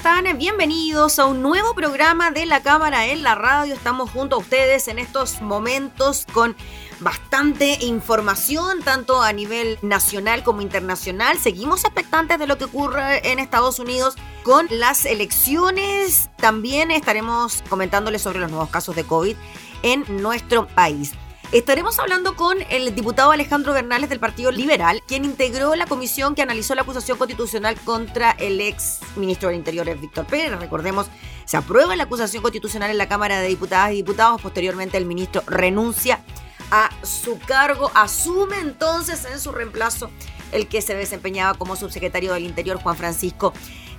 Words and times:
Están? 0.00 0.38
Bienvenidos 0.38 1.18
a 1.18 1.26
un 1.26 1.42
nuevo 1.42 1.74
programa 1.74 2.30
de 2.30 2.46
la 2.46 2.62
Cámara 2.62 3.08
en 3.08 3.22
la 3.22 3.34
Radio. 3.34 3.74
Estamos 3.74 4.10
junto 4.10 4.36
a 4.36 4.38
ustedes 4.38 4.88
en 4.88 4.98
estos 4.98 5.42
momentos 5.42 6.24
con 6.32 6.56
bastante 7.00 7.76
información, 7.82 8.82
tanto 8.82 9.20
a 9.20 9.30
nivel 9.34 9.78
nacional 9.82 10.42
como 10.42 10.62
internacional. 10.62 11.36
Seguimos 11.36 11.84
expectantes 11.84 12.38
de 12.38 12.46
lo 12.46 12.56
que 12.56 12.64
ocurre 12.64 13.30
en 13.30 13.38
Estados 13.38 13.78
Unidos 13.78 14.16
con 14.42 14.66
las 14.70 15.04
elecciones. 15.04 16.30
También 16.38 16.90
estaremos 16.90 17.62
comentándoles 17.68 18.22
sobre 18.22 18.38
los 18.38 18.50
nuevos 18.50 18.70
casos 18.70 18.96
de 18.96 19.04
COVID 19.04 19.36
en 19.82 20.04
nuestro 20.22 20.66
país. 20.66 21.12
Estaremos 21.52 21.98
hablando 21.98 22.36
con 22.36 22.58
el 22.70 22.94
diputado 22.94 23.32
Alejandro 23.32 23.72
Bernales 23.72 24.08
del 24.08 24.20
Partido 24.20 24.52
Liberal, 24.52 25.02
quien 25.04 25.24
integró 25.24 25.74
la 25.74 25.86
comisión 25.86 26.36
que 26.36 26.42
analizó 26.42 26.76
la 26.76 26.82
acusación 26.82 27.18
constitucional 27.18 27.74
contra 27.84 28.30
el 28.30 28.60
ex 28.60 29.00
ministro 29.16 29.48
del 29.48 29.58
Interior, 29.58 29.98
Víctor 29.98 30.26
Pérez. 30.26 30.56
Recordemos, 30.60 31.08
se 31.46 31.56
aprueba 31.56 31.96
la 31.96 32.04
acusación 32.04 32.40
constitucional 32.40 32.92
en 32.92 32.98
la 32.98 33.08
Cámara 33.08 33.40
de 33.40 33.48
Diputadas 33.48 33.90
y 33.90 33.96
Diputados. 33.96 34.40
Posteriormente, 34.40 34.96
el 34.96 35.06
ministro 35.06 35.42
renuncia 35.48 36.20
a 36.70 36.88
su 37.02 37.36
cargo, 37.40 37.90
asume 37.94 38.60
entonces 38.60 39.24
en 39.24 39.40
su 39.40 39.50
reemplazo 39.50 40.08
el 40.52 40.68
que 40.68 40.80
se 40.82 40.94
desempeñaba 40.94 41.54
como 41.54 41.74
subsecretario 41.74 42.32
del 42.32 42.44
Interior, 42.44 42.80
Juan 42.80 42.96
Francisco 42.96 43.52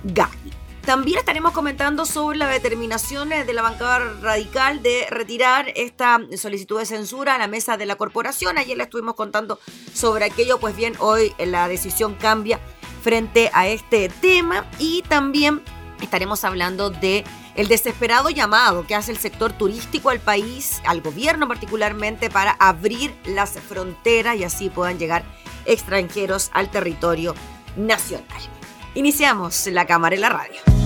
Gaggi. 0.04 0.61
También 0.84 1.18
estaremos 1.18 1.52
comentando 1.52 2.04
sobre 2.04 2.38
la 2.38 2.48
determinación 2.48 3.28
de 3.28 3.52
la 3.52 3.62
bancada 3.62 4.00
radical 4.20 4.82
de 4.82 5.06
retirar 5.10 5.72
esta 5.76 6.20
solicitud 6.36 6.80
de 6.80 6.86
censura 6.86 7.36
a 7.36 7.38
la 7.38 7.46
mesa 7.46 7.76
de 7.76 7.86
la 7.86 7.94
corporación. 7.94 8.58
Ayer 8.58 8.76
le 8.76 8.82
estuvimos 8.82 9.14
contando 9.14 9.60
sobre 9.94 10.24
aquello, 10.24 10.58
pues 10.58 10.74
bien, 10.74 10.94
hoy 10.98 11.34
la 11.38 11.68
decisión 11.68 12.16
cambia 12.16 12.58
frente 13.00 13.50
a 13.54 13.68
este 13.68 14.08
tema 14.08 14.66
y 14.80 15.02
también 15.02 15.62
estaremos 16.00 16.42
hablando 16.42 16.90
de 16.90 17.24
el 17.54 17.68
desesperado 17.68 18.30
llamado 18.30 18.84
que 18.84 18.96
hace 18.96 19.12
el 19.12 19.18
sector 19.18 19.52
turístico 19.52 20.10
al 20.10 20.18
país, 20.18 20.82
al 20.84 21.00
gobierno 21.00 21.46
particularmente, 21.46 22.28
para 22.28 22.52
abrir 22.52 23.14
las 23.24 23.52
fronteras 23.52 24.36
y 24.36 24.42
así 24.42 24.68
puedan 24.68 24.98
llegar 24.98 25.22
extranjeros 25.64 26.50
al 26.52 26.72
territorio 26.72 27.36
nacional. 27.76 28.61
Iniciamos 28.94 29.66
la 29.68 29.86
cámara 29.86 30.14
en 30.14 30.20
la 30.20 30.28
radio. 30.28 30.81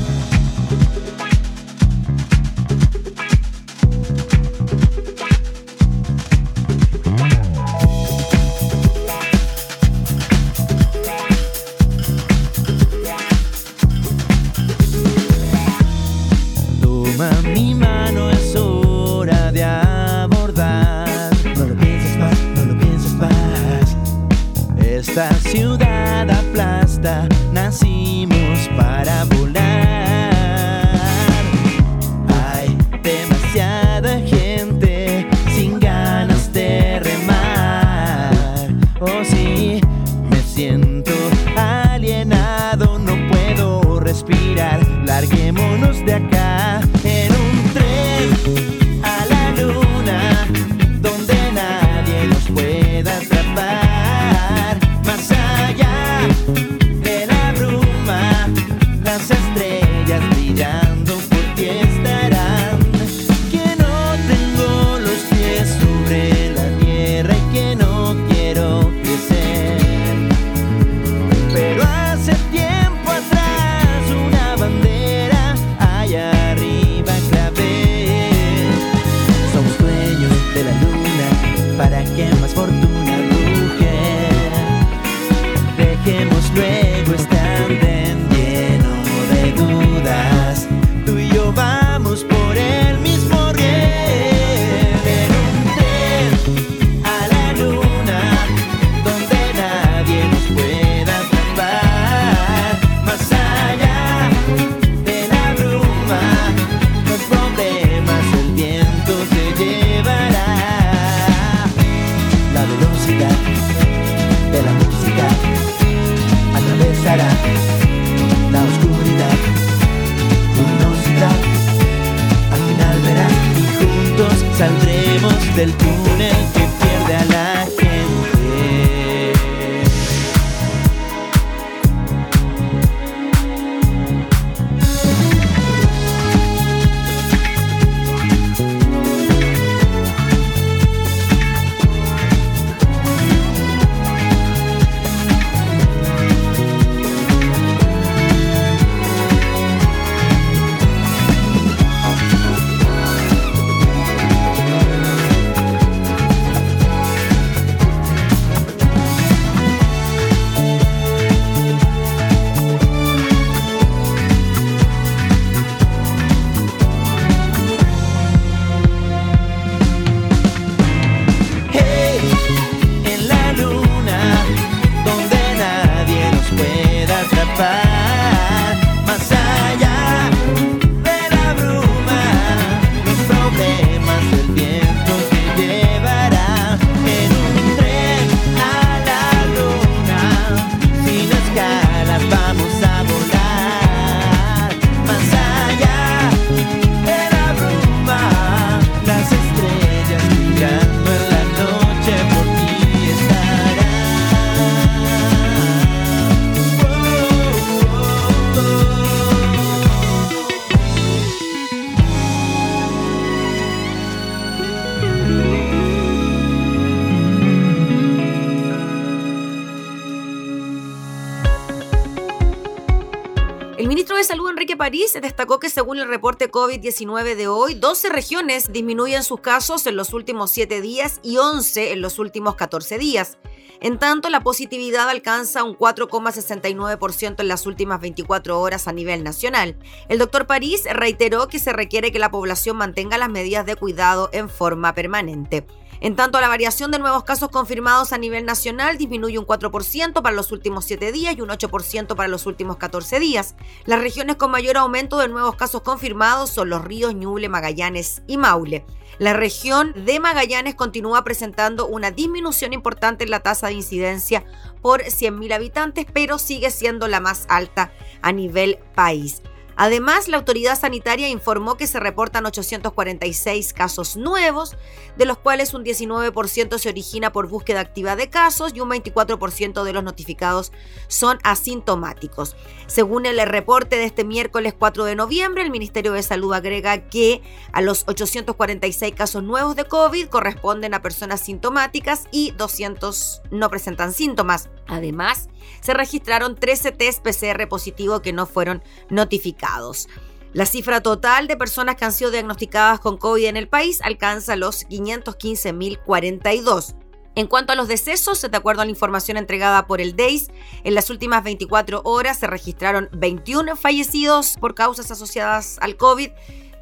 Ministro 223.96 224.18
de 224.18 224.24
Salud, 224.24 224.50
Enrique 224.50 224.76
París, 224.76 225.16
destacó 225.22 225.58
que 225.58 225.70
según 225.70 225.96
el 225.96 226.06
reporte 226.06 226.50
COVID-19 226.50 227.34
de 227.34 227.48
hoy, 227.48 227.72
12 227.72 228.10
regiones 228.10 228.70
disminuyen 228.70 229.22
sus 229.22 229.40
casos 229.40 229.86
en 229.86 229.96
los 229.96 230.12
últimos 230.12 230.50
7 230.50 230.82
días 230.82 231.18
y 231.22 231.38
11 231.38 231.92
en 231.92 232.02
los 232.02 232.18
últimos 232.18 232.56
14 232.56 232.98
días. 232.98 233.38
En 233.80 233.98
tanto, 233.98 234.28
la 234.28 234.42
positividad 234.42 235.08
alcanza 235.08 235.64
un 235.64 235.78
4,69% 235.78 237.40
en 237.40 237.48
las 237.48 237.64
últimas 237.64 238.02
24 238.02 238.60
horas 238.60 238.86
a 238.86 238.92
nivel 238.92 239.24
nacional. 239.24 239.78
El 240.10 240.18
doctor 240.18 240.46
París 240.46 240.82
reiteró 240.92 241.48
que 241.48 241.58
se 241.58 241.72
requiere 241.72 242.12
que 242.12 242.18
la 242.18 242.30
población 242.30 242.76
mantenga 242.76 243.16
las 243.16 243.30
medidas 243.30 243.64
de 243.64 243.76
cuidado 243.76 244.28
en 244.34 244.50
forma 244.50 244.92
permanente. 244.92 245.66
En 246.00 246.16
tanto, 246.16 246.40
la 246.40 246.48
variación 246.48 246.90
de 246.90 246.98
nuevos 246.98 247.24
casos 247.24 247.48
confirmados 247.48 248.12
a 248.12 248.18
nivel 248.18 248.44
nacional 248.44 248.98
disminuye 248.98 249.38
un 249.38 249.46
4% 249.46 250.22
para 250.22 250.34
los 250.34 250.52
últimos 250.52 250.84
7 250.84 251.12
días 251.12 251.36
y 251.36 251.40
un 251.40 251.48
8% 251.48 252.14
para 252.14 252.28
los 252.28 252.46
últimos 252.46 252.76
14 252.76 253.18
días. 253.18 253.54
Las 253.84 254.00
regiones 254.00 254.36
con 254.36 254.50
mayor 254.50 254.76
aumento 254.76 255.18
de 255.18 255.28
nuevos 255.28 255.56
casos 255.56 255.82
confirmados 255.82 256.50
son 256.50 256.68
los 256.70 256.84
ríos 256.84 257.14
Ñuble, 257.14 257.48
Magallanes 257.48 258.22
y 258.26 258.36
Maule. 258.36 258.84
La 259.18 259.32
región 259.32 259.94
de 260.04 260.20
Magallanes 260.20 260.74
continúa 260.74 261.24
presentando 261.24 261.86
una 261.86 262.10
disminución 262.10 262.72
importante 262.74 263.24
en 263.24 263.30
la 263.30 263.40
tasa 263.40 263.68
de 263.68 263.74
incidencia 263.74 264.44
por 264.82 265.02
100.000 265.02 265.54
habitantes, 265.54 266.06
pero 266.12 266.38
sigue 266.38 266.70
siendo 266.70 267.08
la 267.08 267.20
más 267.20 267.46
alta 267.48 267.92
a 268.20 268.32
nivel 268.32 268.78
país. 268.94 269.42
Además, 269.76 270.26
la 270.28 270.38
autoridad 270.38 270.78
sanitaria 270.78 271.28
informó 271.28 271.76
que 271.76 271.86
se 271.86 272.00
reportan 272.00 272.46
846 272.46 273.74
casos 273.74 274.16
nuevos, 274.16 274.74
de 275.18 275.26
los 275.26 275.36
cuales 275.38 275.74
un 275.74 275.84
19% 275.84 276.78
se 276.78 276.88
origina 276.88 277.30
por 277.30 277.48
búsqueda 277.48 277.80
activa 277.80 278.16
de 278.16 278.30
casos 278.30 278.72
y 278.74 278.80
un 278.80 278.88
24% 278.88 279.84
de 279.84 279.92
los 279.92 280.02
notificados 280.02 280.72
son 281.08 281.38
asintomáticos. 281.42 282.56
Según 282.86 283.26
el 283.26 283.38
reporte 283.46 283.96
de 283.96 284.04
este 284.04 284.24
miércoles 284.24 284.74
4 284.78 285.04
de 285.04 285.14
noviembre, 285.14 285.62
el 285.62 285.70
Ministerio 285.70 286.12
de 286.12 286.22
Salud 286.22 286.54
agrega 286.54 287.08
que 287.08 287.42
a 287.72 287.82
los 287.82 288.04
846 288.06 289.14
casos 289.14 289.42
nuevos 289.42 289.76
de 289.76 289.84
COVID 289.84 290.28
corresponden 290.28 290.94
a 290.94 291.02
personas 291.02 291.42
sintomáticas 291.42 292.28
y 292.30 292.52
200 292.52 293.42
no 293.50 293.68
presentan 293.68 294.12
síntomas. 294.12 294.70
Además, 294.86 295.48
se 295.80 295.94
registraron 295.94 296.54
13 296.54 296.92
test 296.92 297.22
PCR 297.22 297.66
positivos 297.68 298.20
que 298.20 298.32
no 298.32 298.46
fueron 298.46 298.84
notificados. 299.08 300.08
La 300.52 300.66
cifra 300.66 301.02
total 301.02 301.48
de 301.48 301.56
personas 301.56 301.96
que 301.96 302.04
han 302.04 302.12
sido 302.12 302.30
diagnosticadas 302.30 303.00
con 303.00 303.18
COVID 303.18 303.46
en 303.46 303.56
el 303.56 303.68
país 303.68 304.00
alcanza 304.02 304.54
los 304.56 304.86
515.042. 304.88 306.94
En 307.34 307.46
cuanto 307.46 307.72
a 307.74 307.76
los 307.76 307.88
decesos, 307.88 308.40
de 308.40 308.56
acuerdo 308.56 308.80
a 308.80 308.86
la 308.86 308.90
información 308.90 309.36
entregada 309.36 309.86
por 309.86 310.00
el 310.00 310.16
DEIS, 310.16 310.48
en 310.84 310.94
las 310.94 311.10
últimas 311.10 311.44
24 311.44 312.00
horas 312.04 312.38
se 312.38 312.46
registraron 312.46 313.10
21 313.12 313.76
fallecidos 313.76 314.56
por 314.58 314.74
causas 314.74 315.10
asociadas 315.10 315.76
al 315.82 315.98
COVID 315.98 316.30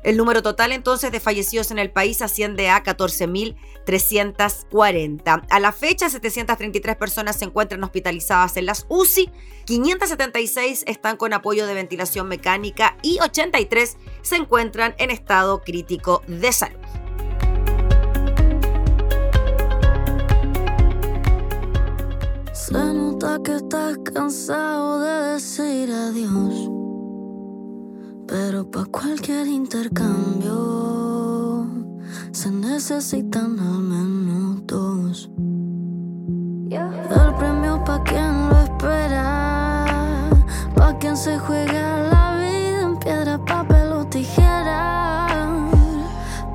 el 0.05 0.17
número 0.17 0.43
total 0.43 0.71
entonces 0.73 1.11
de 1.11 1.19
fallecidos 1.19 1.71
en 1.71 1.79
el 1.79 1.91
país 1.91 2.21
asciende 2.23 2.69
a 2.69 2.85
14.340. 2.85 5.47
A 5.51 5.61
la 5.61 5.73
fecha, 5.73 6.09
733 6.09 6.97
personas 6.97 7.37
se 7.37 7.47
encuentran 7.47 7.83
hospitalizadas 7.83 8.59
en 8.59 8.67
las 8.67 8.87
UCI, 8.89 9.33
576 9.65 10.85
están 10.87 11.17
con 11.17 11.33
apoyo 11.33 11.67
de 11.67 11.75
ventilación 11.75 12.29
mecánica 12.29 12.97
y 13.03 13.19
83 13.21 13.97
se 14.23 14.37
encuentran 14.37 14.95
en 14.99 15.11
estado 15.11 15.63
crítico 15.63 16.23
de 16.27 16.53
salud. 16.53 16.79
Se 22.53 22.75
nota 22.75 23.39
que 23.45 23.57
estás 23.57 23.99
cansado 24.13 25.01
de 25.01 25.33
decir 25.33 25.91
adiós 25.91 26.84
pero 28.27 28.71
para 28.71 28.87
cualquier 28.87 29.47
intercambio 29.47 30.55
se 32.33 32.51
necesitan 32.51 33.59
al 33.59 33.79
menos 33.81 34.67
dos. 34.67 35.31
El 36.71 37.35
premio 37.39 37.85
pa' 37.85 38.03
quien 38.03 38.49
lo 38.49 38.61
espera, 38.63 40.31
pa' 40.75 40.99
quien 40.99 41.17
se 41.17 41.39
juega 41.39 42.09
la 42.11 42.37
vida 42.39 42.81
en 42.83 42.97
piedra, 42.99 43.39
papel 43.45 43.93
o 43.93 44.05
tijera. 44.07 45.37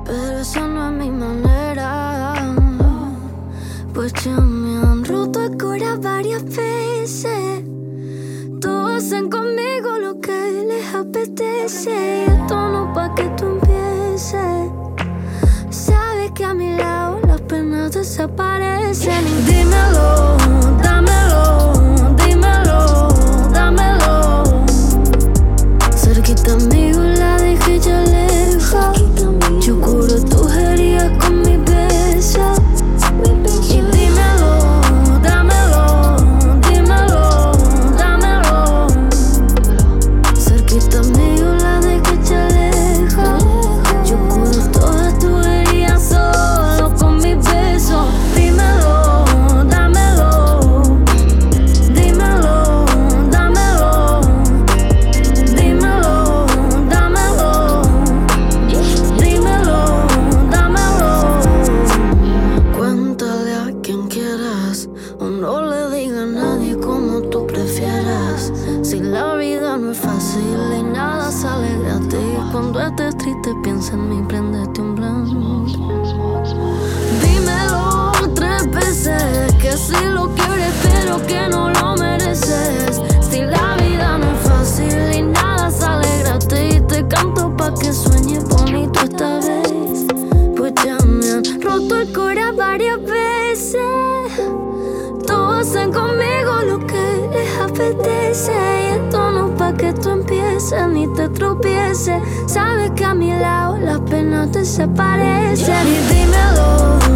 Pero 0.04 0.38
esa 0.40 0.66
no 0.66 0.90
es 0.90 0.92
mi 0.92 1.10
manera, 1.10 2.34
pues 3.94 4.12
ya 4.24 4.38
me 4.40 4.76
han 4.86 5.04
roto 5.04 5.44
el 5.44 5.56
cora 5.56 5.96
varias 5.96 6.44
veces. 6.44 7.59
Hacen 9.00 9.30
conmigo 9.30 9.96
lo 9.98 10.20
que 10.20 10.30
les 10.68 10.94
apetece. 10.94 12.26
Esto 12.26 12.68
no 12.68 12.92
pa' 12.92 13.14
que 13.14 13.24
tú 13.30 13.46
empieces. 13.46 14.70
Sabes 15.70 16.32
que 16.32 16.44
a 16.44 16.52
mi 16.52 16.76
lado 16.76 17.19
ni 101.00 101.14
te 101.14 101.28
tropieces. 101.30 102.22
Sabes 102.46 102.90
que 102.92 103.04
a 103.04 103.14
mi 103.14 103.30
lado 103.30 103.78
las 103.78 104.00
penas 104.00 104.52
desaparecen. 104.52 105.86
Y 105.86 106.14
dímelo. 106.14 107.09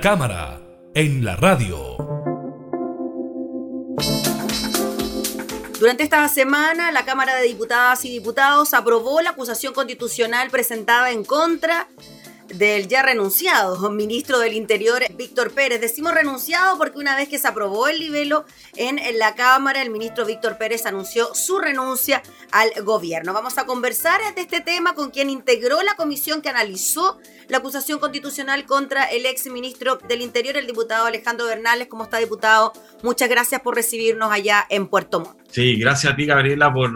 Cámara 0.00 0.60
en 0.94 1.24
la 1.24 1.36
radio. 1.36 1.96
Durante 5.78 6.02
esta 6.02 6.26
semana, 6.28 6.90
la 6.92 7.04
Cámara 7.04 7.36
de 7.36 7.42
Diputadas 7.42 8.04
y 8.04 8.10
Diputados 8.10 8.74
aprobó 8.74 9.20
la 9.20 9.30
acusación 9.30 9.74
constitucional 9.74 10.50
presentada 10.50 11.10
en 11.10 11.24
contra 11.24 11.88
del 12.48 12.88
ya 12.88 13.02
renunciado 13.02 13.90
ministro 13.90 14.38
del 14.38 14.54
Interior, 14.54 15.02
Víctor 15.16 15.52
Pérez. 15.52 15.80
Decimos 15.80 16.14
renunciado 16.14 16.78
porque 16.78 16.98
una 16.98 17.16
vez 17.16 17.28
que 17.28 17.38
se 17.38 17.48
aprobó 17.48 17.88
el 17.88 17.98
libelo 17.98 18.44
en 18.76 18.98
la 19.18 19.34
Cámara, 19.34 19.82
el 19.82 19.90
ministro 19.90 20.24
Víctor 20.24 20.58
Pérez 20.58 20.86
anunció 20.86 21.34
su 21.34 21.58
renuncia 21.58 22.22
al 22.52 22.70
gobierno. 22.84 23.32
Vamos 23.32 23.58
a 23.58 23.66
conversar 23.66 24.20
de 24.34 24.40
este 24.40 24.60
tema 24.60 24.94
con 24.94 25.10
quien 25.10 25.30
integró 25.30 25.82
la 25.82 25.94
comisión 25.96 26.42
que 26.42 26.48
analizó 26.48 27.18
la 27.48 27.58
acusación 27.58 27.98
constitucional 27.98 28.66
contra 28.66 29.04
el 29.04 29.26
ex 29.26 29.46
ministro 29.46 29.98
del 30.08 30.20
Interior, 30.20 30.56
el 30.56 30.66
diputado 30.66 31.06
Alejandro 31.06 31.46
Bernales. 31.46 31.88
¿Cómo 31.88 32.04
está, 32.04 32.18
diputado? 32.18 32.72
Muchas 33.02 33.28
gracias 33.28 33.60
por 33.60 33.74
recibirnos 33.74 34.32
allá 34.32 34.66
en 34.68 34.88
Puerto 34.88 35.20
Montt. 35.20 35.38
Sí, 35.50 35.76
gracias 35.76 36.12
a 36.12 36.16
ti, 36.16 36.26
Gabriela, 36.26 36.72
por, 36.72 36.92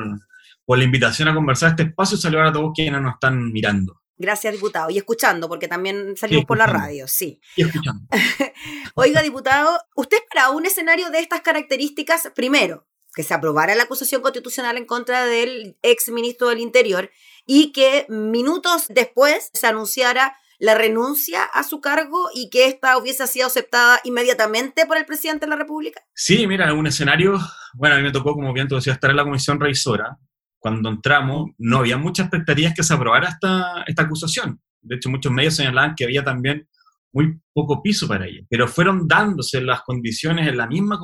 por 0.64 0.78
la 0.78 0.84
invitación 0.84 1.28
a 1.28 1.34
conversar 1.34 1.70
este 1.70 1.84
espacio 1.84 2.16
y 2.16 2.20
saludar 2.20 2.46
a 2.46 2.52
todos 2.52 2.72
quienes 2.74 3.00
nos 3.00 3.14
están 3.14 3.52
mirando. 3.52 3.99
Gracias, 4.20 4.52
diputado. 4.52 4.90
Y 4.90 4.98
escuchando, 4.98 5.48
porque 5.48 5.66
también 5.66 6.14
salimos 6.14 6.44
por 6.44 6.58
la 6.58 6.66
radio, 6.66 7.08
sí. 7.08 7.40
Y 7.56 7.62
escuchando. 7.62 8.06
Oiga, 8.94 9.22
diputado, 9.22 9.80
usted 9.96 10.18
para 10.30 10.50
un 10.50 10.66
escenario 10.66 11.08
de 11.08 11.20
estas 11.20 11.40
características, 11.40 12.30
primero, 12.34 12.86
que 13.14 13.22
se 13.22 13.32
aprobara 13.32 13.74
la 13.74 13.84
acusación 13.84 14.20
constitucional 14.20 14.76
en 14.76 14.84
contra 14.84 15.24
del 15.24 15.78
ex 15.80 16.10
ministro 16.10 16.50
del 16.50 16.58
Interior 16.58 17.10
y 17.46 17.72
que 17.72 18.04
minutos 18.10 18.88
después 18.90 19.48
se 19.54 19.66
anunciara 19.66 20.36
la 20.58 20.74
renuncia 20.74 21.42
a 21.42 21.62
su 21.62 21.80
cargo 21.80 22.28
y 22.34 22.50
que 22.50 22.66
esta 22.66 22.98
hubiese 22.98 23.26
sido 23.26 23.46
aceptada 23.46 24.00
inmediatamente 24.04 24.84
por 24.84 24.98
el 24.98 25.06
presidente 25.06 25.46
de 25.46 25.50
la 25.50 25.56
República? 25.56 26.02
Sí, 26.12 26.46
mira, 26.46 26.74
un 26.74 26.86
escenario, 26.86 27.38
bueno, 27.72 27.94
a 27.94 27.98
mí 27.98 28.04
me 28.04 28.12
tocó, 28.12 28.34
como 28.34 28.52
bien 28.52 28.68
tú 28.68 28.74
decías, 28.74 28.96
estar 28.96 29.08
en 29.08 29.16
la 29.16 29.24
comisión 29.24 29.58
revisora 29.58 30.18
cuando 30.60 30.90
entramos, 30.90 31.50
no 31.58 31.78
había 31.78 31.96
muchas 31.96 32.26
expectativas 32.26 32.74
que 32.74 32.82
se 32.82 32.92
aprobara 32.94 33.30
esta, 33.30 33.82
esta 33.86 34.02
acusación. 34.02 34.60
De 34.82 34.96
hecho, 34.96 35.08
muchos 35.08 35.32
medios 35.32 35.56
señalaban 35.56 35.94
que 35.96 36.04
había 36.04 36.22
también 36.22 36.68
muy 37.12 37.40
poco 37.52 37.82
piso 37.82 38.06
para 38.06 38.26
ella. 38.26 38.42
Pero 38.48 38.68
fueron 38.68 39.08
dándose 39.08 39.60
las 39.62 39.82
condiciones 39.82 40.46
en 40.46 40.58
la 40.58 40.66
misma 40.66 41.00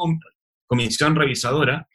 comisión 0.66 1.16
revisadora, 1.16 1.88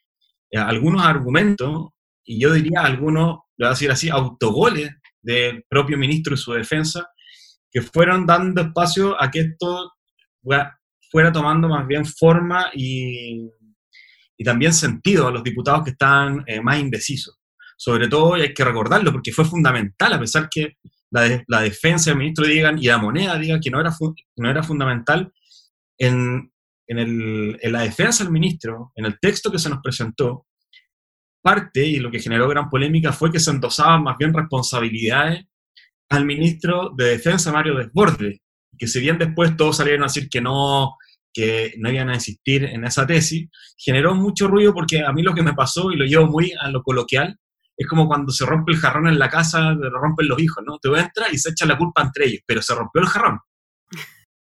eh, 0.50 0.58
algunos 0.58 1.06
argumentos, 1.06 1.90
y 2.26 2.42
yo 2.42 2.52
diría 2.52 2.82
algunos, 2.82 3.42
le 3.58 3.66
voy 3.66 3.68
a 3.68 3.70
decir 3.70 3.92
así, 3.92 4.10
autogoles 4.10 4.92
del 5.22 5.64
propio 5.70 5.98
ministro 5.98 6.34
y 6.34 6.38
su 6.38 6.54
defensa, 6.54 7.08
que 7.72 7.82
fueron 7.82 8.26
dando 8.26 8.62
espacio 8.62 9.22
a 9.22 9.30
que 9.30 9.42
esto 9.42 9.94
fuera 11.12 11.32
tomando 11.32 11.70
más 11.70 11.86
bien 11.86 12.06
forma 12.06 12.72
y, 12.74 13.48
y 14.36 14.44
también 14.44 14.74
sentido 14.74 15.28
a 15.28 15.32
los 15.32 15.44
diputados 15.44 15.84
que 15.84 15.92
estaban 15.92 16.44
eh, 16.48 16.60
más 16.60 16.80
indecisos 16.80 17.41
sobre 17.84 18.08
todo, 18.08 18.38
y 18.38 18.42
hay 18.42 18.54
que 18.54 18.64
recordarlo, 18.64 19.12
porque 19.12 19.32
fue 19.32 19.44
fundamental, 19.44 20.14
a 20.14 20.20
pesar 20.20 20.48
que 20.52 20.78
la, 21.10 21.62
defensa 21.62 22.12
del 22.12 22.20
ministro 22.20 22.46
digan 22.46 22.78
y 22.78 22.86
la 22.86 23.00
moneda 23.00 23.40
digan 23.40 23.60
que 23.60 23.72
no 23.72 23.82
era, 23.82 23.92
no 24.36 24.52
era 24.52 24.62
fundamental, 24.62 25.34
en, 25.98 26.54
en, 26.86 27.00
el, 27.00 27.58
en 27.60 27.72
la 27.72 27.82
defensa 27.82 28.24
del 28.24 28.32
ministro, 28.32 28.92
en 28.94 29.06
el 29.06 29.20
texto 29.20 29.52
que 29.52 29.58
se 29.58 29.68
nos 29.68 29.80
presentó, 29.82 30.46
parte, 31.42 31.84
y 31.84 31.96
lo 31.96 32.12
que 32.12 32.20
generó 32.20 32.48
gran 32.48 32.70
polémica, 32.70 33.12
fue 33.14 33.32
que 33.32 33.40
se 33.40 33.50
endosaban 33.50 34.04
más 34.04 34.16
bien 34.16 34.32
responsabilidades 34.32 35.46
al 36.10 36.24
ministro 36.24 36.92
de 36.96 37.06
Defensa, 37.06 37.52
Mario 37.52 37.74
Desborde, 37.80 38.44
que 38.78 38.86
si 38.86 39.00
bien 39.00 39.18
después 39.18 39.58
todos 39.58 39.78
salieron 39.78 40.04
a 40.04 40.06
decir 40.06 40.30
que 40.30 40.40
no, 40.40 40.98
que 41.34 41.74
no 41.80 41.92
iban 41.92 42.12
a 42.12 42.14
insistir 42.14 42.64
en 42.64 42.86
esa 42.86 43.08
tesis, 43.08 43.50
generó 43.76 44.14
mucho 44.14 44.48
ruido 44.48 44.72
porque 44.72 45.04
a 45.04 45.12
mí 45.12 45.24
lo 45.24 45.34
que 45.34 45.42
me 45.42 45.56
pasó, 45.56 45.92
y 45.92 45.96
lo 45.96 46.06
llevo 46.06 46.28
muy 46.28 46.54
a 46.62 46.70
lo 46.70 46.84
coloquial, 46.84 47.40
es 47.82 47.88
como 47.88 48.08
cuando 48.08 48.32
se 48.32 48.46
rompe 48.46 48.74
el 48.74 48.78
jarrón 48.78 49.08
en 49.08 49.18
la 49.18 49.30
casa, 49.30 49.72
lo 49.72 49.90
rompen 49.90 50.28
los 50.28 50.40
hijos, 50.40 50.64
¿no? 50.66 50.78
Te 50.78 50.90
entra 50.90 51.28
y 51.32 51.38
se 51.38 51.50
echa 51.50 51.66
la 51.66 51.78
culpa 51.78 52.04
entre 52.04 52.28
ellos, 52.28 52.42
pero 52.46 52.62
se 52.62 52.76
rompió 52.76 53.02
el 53.02 53.08
jarrón. 53.08 53.40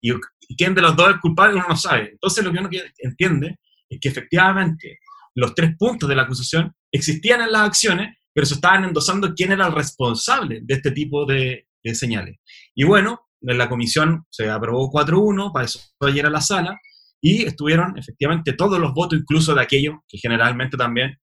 Y, 0.00 0.12
quién 0.56 0.74
de 0.74 0.82
los 0.82 0.96
dos 0.96 1.10
es 1.10 1.20
culpable 1.20 1.54
uno 1.54 1.66
no 1.68 1.76
sabe. 1.76 2.10
Entonces 2.10 2.44
lo 2.44 2.52
que 2.52 2.58
uno 2.58 2.68
entiende 2.98 3.58
es 3.88 4.00
que 4.00 4.08
efectivamente 4.08 4.98
los 5.36 5.54
tres 5.54 5.76
puntos 5.78 6.08
de 6.08 6.16
la 6.16 6.22
acusación 6.22 6.74
existían 6.90 7.40
en 7.42 7.52
las 7.52 7.62
acciones, 7.62 8.16
pero 8.32 8.46
se 8.46 8.54
estaban 8.54 8.84
endosando 8.84 9.32
quién 9.34 9.52
era 9.52 9.68
el 9.68 9.74
responsable 9.74 10.60
de 10.62 10.74
este 10.74 10.90
tipo 10.90 11.24
de, 11.24 11.68
señales. 11.94 12.38
Y 12.74 12.84
bueno, 12.84 13.28
en 13.42 13.58
la 13.58 13.68
comisión 13.68 14.26
se 14.28 14.50
aprobó 14.50 14.90
4-1, 14.90 15.52
para 15.52 15.66
eso 15.66 15.80
ayer 16.00 16.26
a 16.26 16.30
la 16.30 16.40
sala, 16.40 16.78
y 17.22 17.44
estuvieron 17.44 17.96
efectivamente 17.96 18.54
todos 18.54 18.80
los 18.80 18.92
votos, 18.92 19.20
incluso 19.20 19.54
de 19.54 19.62
aquellos 19.62 19.96
que 20.08 20.18
generalmente 20.18 20.76
también 20.76 21.16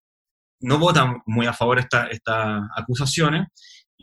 no 0.62 0.80
votan 0.80 1.22
muy 1.26 1.46
a 1.46 1.54
favor 1.54 1.80
estas 1.80 2.10
esta 2.12 2.68
acusaciones, 2.76 3.48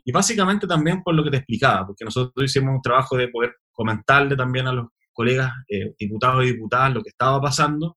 y 0.05 0.13
básicamente 0.13 0.67
también 0.67 1.03
por 1.03 1.15
lo 1.15 1.25
que 1.25 1.31
te 1.31 1.37
explicaba, 1.39 1.87
porque 1.87 2.05
nosotros 2.05 2.45
hicimos 2.45 2.75
un 2.75 2.83
trabajo 2.83 3.17
de 3.17 3.29
poder 3.29 3.55
comentarle 3.73 4.37
también 4.37 4.67
a 4.67 4.73
los 4.73 4.87
colegas 5.13 5.53
eh, 5.69 5.95
diputados 5.99 6.45
y 6.45 6.53
diputadas 6.53 6.93
lo 6.93 7.03
que 7.03 7.11
estaba 7.11 7.41
pasando, 7.41 7.97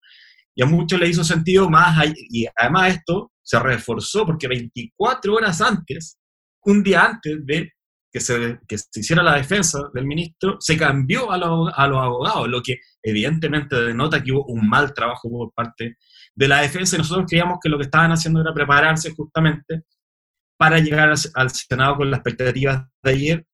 y 0.55 0.63
a 0.63 0.65
muchos 0.65 0.99
le 0.99 1.09
hizo 1.09 1.23
sentido 1.23 1.69
más, 1.69 2.03
y 2.29 2.45
además 2.55 2.95
esto 2.95 3.31
se 3.43 3.59
reforzó 3.59 4.25
porque 4.25 4.47
24 4.47 5.33
horas 5.33 5.61
antes, 5.61 6.17
un 6.63 6.83
día 6.83 7.05
antes 7.05 7.45
de 7.45 7.71
que 8.11 8.19
se, 8.19 8.59
que 8.67 8.77
se 8.77 8.99
hiciera 8.99 9.21
la 9.21 9.35
defensa 9.35 9.79
del 9.93 10.05
ministro, 10.05 10.57
se 10.59 10.77
cambió 10.77 11.31
a, 11.31 11.35
a 11.35 11.87
los 11.87 11.97
abogados, 11.97 12.47
lo 12.47 12.61
que 12.61 12.79
evidentemente 13.03 13.75
denota 13.75 14.23
que 14.23 14.31
hubo 14.31 14.45
un 14.45 14.67
mal 14.67 14.93
trabajo 14.93 15.29
por 15.29 15.53
parte 15.53 15.97
de 16.37 16.47
la 16.47 16.61
defensa 16.61 16.97
nosotros 16.97 17.25
creíamos 17.27 17.57
que 17.61 17.69
lo 17.69 17.77
que 17.77 17.85
estaban 17.85 18.11
haciendo 18.11 18.41
era 18.41 18.53
prepararse 18.53 19.11
justamente 19.15 19.81
para 20.55 20.77
llegar 20.79 21.09
al, 21.09 21.49
Senado 21.49 21.97
con 21.97 22.11
las 22.11 22.19
expectativas 22.19 22.85
de 23.03 23.11
ayer 23.11 23.45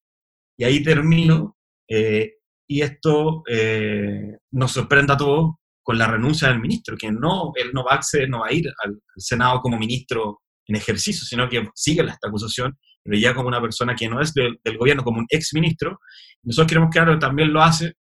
y 0.57 0.65
ahí 0.65 0.83
termino 0.83 1.57
eh, 1.89 2.33
y 2.67 2.81
esto 2.81 3.43
eh, 3.49 4.37
nos 4.51 4.71
sorprende 4.71 5.13
a 5.13 5.17
todos 5.17 5.55
con 5.81 5.97
la 5.97 6.07
renuncia 6.07 6.47
del 6.47 6.61
ministro, 6.61 6.95
que 6.97 7.11
no, 7.11 7.51
él 7.55 7.71
no 7.73 7.83
va 7.83 7.91
a 7.91 7.95
acceder, 7.95 8.29
a 8.33 8.53
ir 8.53 8.65
al, 8.83 8.99
Senado 9.17 9.61
como 9.61 9.77
ministro 9.77 10.41
en 10.65 10.75
ejercicio, 10.77 11.25
sino 11.25 11.49
que 11.49 11.67
sigue 11.75 12.01
esta 12.01 12.27
acusación, 12.27 12.77
pero 13.03 13.17
ya 13.17 13.33
como 13.33 13.49
una 13.49 13.61
persona 13.61 13.95
que 13.95 14.07
no 14.07 14.21
es 14.21 14.33
del, 14.33 14.57
gobierno, 14.77 15.03
como 15.03 15.19
un 15.19 15.27
ex 15.29 15.53
ministro. 15.53 15.99
Nosotros 16.41 16.69
queremos 16.69 16.89
que 16.89 16.99
ahora 16.99 17.19
también 17.19 17.51
lo 17.51 17.61
hace 17.61 17.93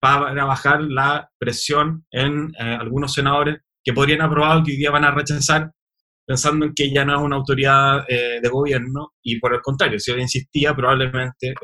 para 0.00 0.44
bajar 0.44 0.82
la 0.82 1.28
presión 1.38 2.06
en 2.10 2.52
eh, 2.58 2.78
algunos 2.80 3.12
senadores 3.12 3.58
que 3.86 3.92
podrían 3.92 4.20
aprobar 4.20 4.64
que 4.64 4.72
hoy 4.72 4.78
día 4.78 4.90
van 4.90 5.04
a 5.04 5.12
rechazar 5.12 5.70
pensando 6.26 6.66
en 6.66 6.74
que 6.74 6.92
ya 6.92 7.04
no 7.04 7.16
es 7.16 7.22
una 7.22 7.36
autoridad 7.36 8.04
eh, 8.08 8.40
de 8.42 8.48
gobierno 8.48 9.12
y 9.22 9.38
por 9.38 9.54
el 9.54 9.60
contrario, 9.60 10.00
si 10.00 10.10
él 10.10 10.20
insistía 10.20 10.74
probablemente, 10.74 11.54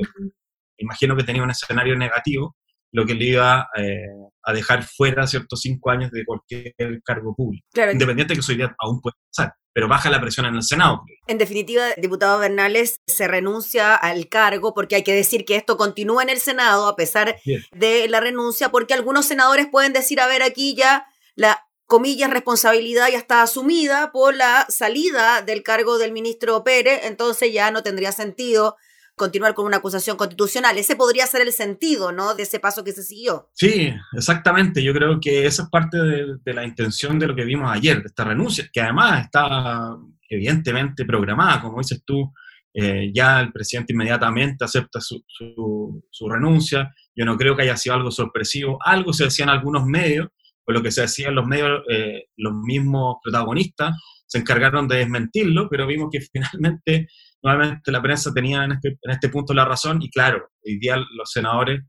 imagino 0.78 1.16
que 1.16 1.24
tenía 1.24 1.42
un 1.42 1.50
escenario 1.50 1.96
negativo, 1.96 2.54
lo 2.92 3.04
que 3.04 3.14
le 3.14 3.24
iba 3.24 3.66
eh, 3.76 4.06
a 4.44 4.52
dejar 4.52 4.84
fuera 4.84 5.26
ciertos 5.26 5.60
cinco 5.62 5.90
años 5.90 6.12
de 6.12 6.24
cualquier 6.24 6.72
cargo 7.04 7.34
público. 7.34 7.66
Independiente 7.74 8.34
de 8.34 8.36
que 8.36 8.42
su 8.42 8.52
idea 8.52 8.72
aún 8.78 9.00
puede 9.00 9.16
pasar, 9.34 9.54
pero 9.72 9.88
baja 9.88 10.10
la 10.10 10.20
presión 10.20 10.46
en 10.46 10.54
el 10.54 10.62
Senado. 10.62 11.02
En 11.26 11.38
definitiva, 11.38 11.86
diputado 11.96 12.38
Bernales 12.38 13.00
se 13.08 13.26
renuncia 13.26 13.96
al 13.96 14.28
cargo 14.28 14.74
porque 14.74 14.94
hay 14.94 15.02
que 15.02 15.14
decir 15.14 15.44
que 15.44 15.56
esto 15.56 15.76
continúa 15.76 16.22
en 16.22 16.28
el 16.28 16.38
Senado 16.38 16.86
a 16.86 16.94
pesar 16.94 17.36
de 17.72 18.08
la 18.08 18.20
renuncia, 18.20 18.68
porque 18.68 18.94
algunos 18.94 19.26
senadores 19.26 19.66
pueden 19.72 19.92
decir, 19.92 20.20
a 20.20 20.28
ver, 20.28 20.42
aquí 20.42 20.76
ya 20.76 21.06
la 21.34 21.58
comillas, 21.86 22.30
responsabilidad 22.30 23.08
ya 23.10 23.18
está 23.18 23.42
asumida 23.42 24.12
por 24.12 24.34
la 24.34 24.66
salida 24.68 25.42
del 25.42 25.62
cargo 25.62 25.98
del 25.98 26.12
ministro 26.12 26.64
Pérez, 26.64 27.00
entonces 27.04 27.52
ya 27.52 27.70
no 27.70 27.82
tendría 27.82 28.12
sentido 28.12 28.76
continuar 29.14 29.54
con 29.54 29.66
una 29.66 29.76
acusación 29.78 30.16
constitucional. 30.16 30.76
Ese 30.78 30.96
podría 30.96 31.26
ser 31.26 31.42
el 31.42 31.52
sentido, 31.52 32.12
¿no? 32.12 32.34
De 32.34 32.44
ese 32.44 32.60
paso 32.60 32.82
que 32.82 32.92
se 32.92 33.02
siguió. 33.02 33.50
Sí, 33.54 33.92
exactamente. 34.14 34.82
Yo 34.82 34.92
creo 34.92 35.20
que 35.20 35.46
esa 35.46 35.64
es 35.64 35.68
parte 35.68 35.98
de, 35.98 36.54
la 36.54 36.64
intención 36.64 37.18
de 37.18 37.26
lo 37.26 37.36
que 37.36 37.44
vimos 37.44 37.70
ayer, 37.70 38.00
de 38.00 38.08
esta 38.08 38.24
renuncia, 38.24 38.68
que 38.72 38.80
además 38.80 39.24
está 39.24 39.96
evidentemente 40.28 41.04
programada, 41.04 41.60
como 41.60 41.78
dices 41.78 42.02
tú, 42.04 42.32
eh, 42.74 43.12
ya 43.14 43.38
el 43.40 43.52
presidente 43.52 43.92
inmediatamente 43.92 44.64
acepta 44.64 44.98
su, 45.00 45.22
su, 45.26 46.02
su, 46.10 46.28
renuncia. 46.28 46.90
Yo 47.14 47.26
no 47.26 47.36
creo 47.36 47.54
que 47.54 47.62
haya 47.62 47.76
sido 47.76 47.94
algo 47.94 48.10
sorpresivo. 48.10 48.78
Algo 48.82 49.12
se 49.12 49.24
decía 49.24 49.44
en 49.44 49.50
algunos 49.50 49.84
medios, 49.84 50.28
por 50.64 50.74
lo 50.74 50.82
que 50.82 50.90
se 50.90 51.02
decía 51.02 51.28
en 51.28 51.34
los 51.34 51.46
medios, 51.46 51.82
eh, 51.90 52.26
los 52.36 52.52
mismos 52.54 53.16
protagonistas 53.22 53.96
se 54.26 54.38
encargaron 54.38 54.88
de 54.88 54.98
desmentirlo, 54.98 55.68
pero 55.68 55.86
vimos 55.86 56.08
que 56.10 56.20
finalmente, 56.32 57.08
nuevamente 57.42 57.92
la 57.92 58.02
prensa 58.02 58.32
tenía 58.32 58.64
en 58.64 58.72
este, 58.72 58.96
en 59.00 59.10
este 59.10 59.28
punto 59.28 59.54
la 59.54 59.64
razón 59.64 60.00
y 60.02 60.10
claro, 60.10 60.48
hoy 60.64 60.78
día 60.78 60.96
los 60.96 61.30
senadores 61.30 61.82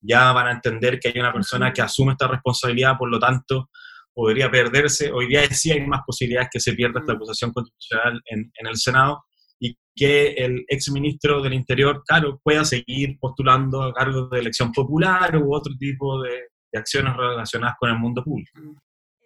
ya 0.00 0.32
van 0.32 0.46
a 0.48 0.52
entender 0.52 0.98
que 0.98 1.08
hay 1.08 1.18
una 1.18 1.32
persona 1.32 1.72
que 1.72 1.82
asume 1.82 2.12
esta 2.12 2.28
responsabilidad, 2.28 2.96
por 2.98 3.10
lo 3.10 3.18
tanto, 3.18 3.70
podría 4.14 4.50
perderse. 4.50 5.10
Hoy 5.10 5.26
día 5.26 5.42
sí 5.50 5.72
hay 5.72 5.84
más 5.86 6.02
posibilidades 6.06 6.48
que 6.52 6.60
se 6.60 6.74
pierda 6.74 7.00
esta 7.00 7.14
acusación 7.14 7.52
constitucional 7.52 8.20
en, 8.26 8.50
en 8.54 8.66
el 8.66 8.76
Senado, 8.76 9.24
y 9.58 9.76
que 9.94 10.28
el 10.34 10.64
exministro 10.68 11.42
del 11.42 11.54
Interior, 11.54 12.02
claro, 12.06 12.40
pueda 12.42 12.64
seguir 12.64 13.18
postulando 13.18 13.82
a 13.82 13.92
cargos 13.92 14.30
de 14.30 14.40
elección 14.40 14.70
popular 14.72 15.36
u 15.36 15.54
otro 15.54 15.72
tipo 15.78 16.22
de, 16.22 16.30
acciones 16.78 17.16
relacionadas 17.16 17.76
con 17.78 17.90
el 17.90 17.98
mundo 17.98 18.22
público. 18.22 18.52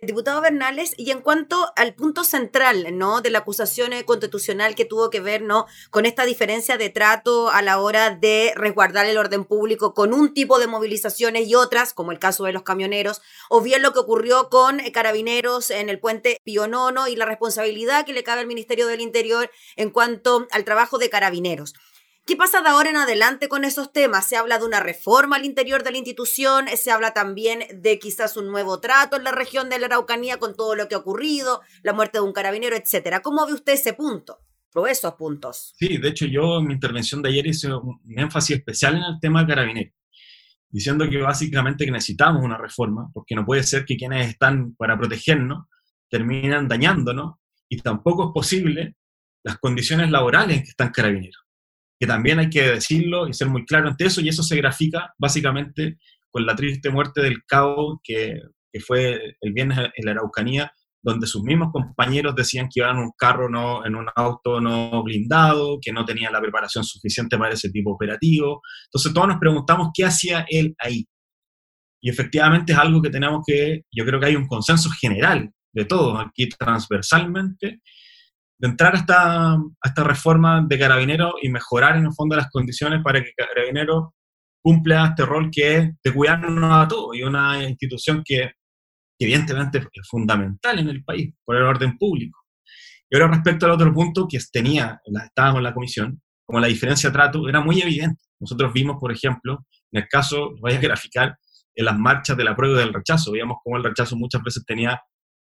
Diputado 0.02 0.40
Bernales, 0.40 0.95
y 0.97 1.11
en 1.11 1.21
cuanto 1.21 1.73
al 1.76 1.92
punto 1.95 2.25
central, 2.25 2.97
¿no? 2.97 3.21
De 3.21 3.28
la 3.28 3.40
acusación 3.40 3.92
constitucional 4.07 4.75
que 4.75 4.87
tuvo 4.87 5.11
que 5.11 5.21
ver, 5.21 5.42
¿no? 5.42 5.66
Con 5.90 6.07
esta 6.07 6.25
diferencia 6.25 6.78
de 6.78 6.88
trato 6.88 7.50
a 7.50 7.61
la 7.61 7.78
hora 7.78 8.09
de 8.09 8.54
resguardar 8.57 9.04
el 9.04 9.19
orden 9.19 9.45
público 9.45 9.92
con 9.92 10.14
un 10.14 10.33
tipo 10.33 10.59
de 10.59 10.69
movilizaciones 10.69 11.47
y 11.49 11.54
otras, 11.54 11.92
como 11.92 12.12
el 12.12 12.19
caso 12.19 12.45
de 12.45 12.54
los 12.54 12.62
camioneros, 12.62 13.21
o 13.50 13.61
bien 13.61 13.83
lo 13.83 13.92
que 13.92 13.99
ocurrió 13.99 14.49
con 14.49 14.80
eh, 14.80 14.90
carabineros 14.90 15.71
en 15.71 15.90
el 15.90 16.00
puente 16.00 16.38
Pionono 16.45 17.07
y 17.07 17.14
la 17.14 17.26
responsabilidad 17.26 18.07
que 18.07 18.14
le 18.14 18.23
cabe 18.23 18.40
al 18.40 18.47
Ministerio 18.47 18.87
del 18.87 19.02
Interior 19.02 19.50
en 19.76 19.90
cuanto 19.90 20.47
al 20.50 20.64
trabajo 20.64 20.97
de 20.97 21.11
carabineros. 21.11 21.75
¿Qué 22.31 22.37
pasa 22.37 22.63
de 22.63 22.69
ahora 22.69 22.91
en 22.91 22.97
adelante 22.97 23.49
con 23.49 23.65
esos 23.65 23.93
temas? 23.93 24.29
Se 24.29 24.37
habla 24.37 24.61
de 24.61 24.65
una 24.65 24.79
reforma 24.79 25.35
al 25.35 25.45
interior 25.45 25.83
de 25.83 25.91
la 25.91 25.97
institución, 25.97 26.67
se 26.77 26.93
habla 26.93 27.13
también 27.13 27.65
de 27.75 27.99
quizás 27.99 28.37
un 28.37 28.47
nuevo 28.53 28.79
trato 28.79 29.17
en 29.17 29.25
la 29.25 29.33
región 29.33 29.69
de 29.69 29.81
la 29.81 29.87
Araucanía 29.87 30.37
con 30.37 30.55
todo 30.55 30.77
lo 30.77 30.87
que 30.87 30.95
ha 30.95 30.99
ocurrido, 30.99 31.61
la 31.83 31.93
muerte 31.93 32.19
de 32.19 32.23
un 32.23 32.33
carabinero, 32.33 32.77
etcétera. 32.77 33.21
¿Cómo 33.21 33.45
ve 33.49 33.55
usted 33.55 33.73
ese 33.73 33.95
punto? 33.95 34.39
O 34.75 34.87
esos 34.87 35.15
puntos. 35.15 35.73
Sí, 35.77 35.99
de 35.99 36.09
hecho 36.09 36.25
yo 36.25 36.61
en 36.61 36.69
mi 36.69 36.75
intervención 36.75 37.21
de 37.21 37.31
ayer 37.31 37.49
hice 37.49 37.75
un 37.75 38.01
énfasis 38.17 38.59
especial 38.59 38.95
en 38.95 39.03
el 39.03 39.19
tema 39.21 39.41
del 39.41 39.49
carabinero, 39.49 39.91
diciendo 40.69 41.11
que 41.11 41.19
básicamente 41.19 41.85
que 41.85 41.91
necesitamos 41.91 42.45
una 42.45 42.57
reforma, 42.57 43.11
porque 43.13 43.35
no 43.35 43.45
puede 43.45 43.65
ser 43.65 43.85
que 43.85 43.97
quienes 43.97 44.29
están 44.29 44.77
para 44.77 44.97
protegernos 44.97 45.67
terminan 46.09 46.69
dañándonos 46.69 47.41
y 47.69 47.79
tampoco 47.79 48.29
es 48.29 48.31
posible 48.33 48.95
las 49.43 49.59
condiciones 49.59 50.13
laborales 50.13 50.59
en 50.59 50.63
que 50.63 50.71
están 50.71 50.91
carabineros 50.91 51.50
que 52.00 52.07
también 52.07 52.38
hay 52.38 52.49
que 52.49 52.62
decirlo 52.62 53.28
y 53.28 53.35
ser 53.35 53.49
muy 53.49 53.66
claro 53.66 53.88
ante 53.88 54.07
eso, 54.07 54.23
y 54.23 54.28
eso 54.30 54.42
se 54.42 54.57
grafica 54.57 55.12
básicamente 55.19 55.99
con 56.30 56.47
la 56.47 56.57
triste 56.57 56.88
muerte 56.88 57.21
del 57.21 57.45
cabo 57.45 58.00
que, 58.02 58.40
que 58.73 58.80
fue 58.80 59.37
el 59.38 59.52
viernes 59.52 59.78
en 59.95 60.07
la 60.07 60.12
Araucanía, 60.12 60.73
donde 61.02 61.26
sus 61.26 61.42
mismos 61.42 61.73
compañeros 61.73 62.35
decían 62.35 62.69
que 62.73 62.80
iban 62.80 62.97
en 62.97 63.02
un 63.02 63.12
carro, 63.19 63.50
no, 63.50 63.85
en 63.85 63.97
un 63.97 64.07
auto 64.16 64.62
no 64.62 65.02
blindado, 65.02 65.78
que 65.80 65.92
no 65.92 66.07
tenía 66.07 66.30
la 66.30 66.40
preparación 66.40 66.85
suficiente 66.85 67.37
para 67.37 67.52
ese 67.52 67.71
tipo 67.71 67.92
operativo. 67.92 68.62
Entonces 68.87 69.12
todos 69.12 69.28
nos 69.28 69.38
preguntamos 69.38 69.90
qué 69.95 70.04
hacía 70.04 70.47
él 70.49 70.75
ahí. 70.78 71.07
Y 72.02 72.09
efectivamente 72.09 72.73
es 72.73 72.78
algo 72.78 73.02
que 73.02 73.11
tenemos 73.11 73.42
que, 73.47 73.83
yo 73.92 74.07
creo 74.07 74.19
que 74.19 74.26
hay 74.26 74.37
un 74.37 74.47
consenso 74.47 74.88
general 74.99 75.50
de 75.73 75.85
todos 75.85 76.19
aquí 76.19 76.49
transversalmente, 76.49 77.80
de 78.61 78.69
entrar 78.69 78.95
a 78.95 78.99
esta, 78.99 79.52
a 79.55 79.88
esta 79.88 80.05
reforma 80.05 80.64
de 80.69 80.79
Carabineros 80.79 81.33
y 81.43 81.49
mejorar 81.49 81.97
en 81.97 82.05
el 82.05 82.12
fondo 82.12 82.37
las 82.37 82.50
condiciones 82.50 83.02
para 83.02 83.23
que 83.23 83.33
Carabineros 83.35 84.11
cumpla 84.62 85.07
este 85.07 85.25
rol 85.25 85.49
que 85.50 85.76
es 85.76 85.90
de 86.05 86.12
cuidarnos 86.12 86.71
a 86.71 86.87
todos 86.87 87.17
y 87.17 87.23
una 87.23 87.63
institución 87.65 88.23
que, 88.23 88.50
evidentemente 89.19 89.78
es 89.78 90.08
fundamental 90.08 90.78
en 90.78 90.89
el 90.89 91.04
país 91.04 91.32
por 91.45 91.56
el 91.56 91.63
orden 91.63 91.97
público. 91.99 92.39
Y 93.08 93.17
ahora 93.17 93.35
respecto 93.35 93.67
al 93.67 93.73
otro 93.73 93.93
punto 93.93 94.26
que 94.28 94.39
tenía, 94.52 95.00
estábamos 95.25 95.58
en 95.58 95.65
la 95.65 95.75
comisión, 95.75 96.23
como 96.47 96.61
la 96.61 96.69
diferencia 96.69 97.11
de 97.11 97.15
trato 97.15 97.49
era 97.49 97.61
muy 97.61 97.80
evidente. 97.80 98.23
Nosotros 98.39 98.73
vimos, 98.73 98.97
por 98.99 99.13
ejemplo, 99.13 99.67
en 99.93 100.02
el 100.02 100.08
caso, 100.08 100.54
voy 100.61 100.73
a 100.73 100.80
graficar, 100.80 101.37
en 101.75 101.85
las 101.85 101.99
marchas 101.99 102.37
de 102.37 102.45
la 102.45 102.56
prueba 102.56 102.78
del 102.78 102.93
rechazo, 102.93 103.32
veíamos 103.32 103.58
cómo 103.63 103.76
el 103.76 103.85
rechazo 103.85 104.17
muchas 104.17 104.43
veces 104.43 104.65
tenía 104.67 105.00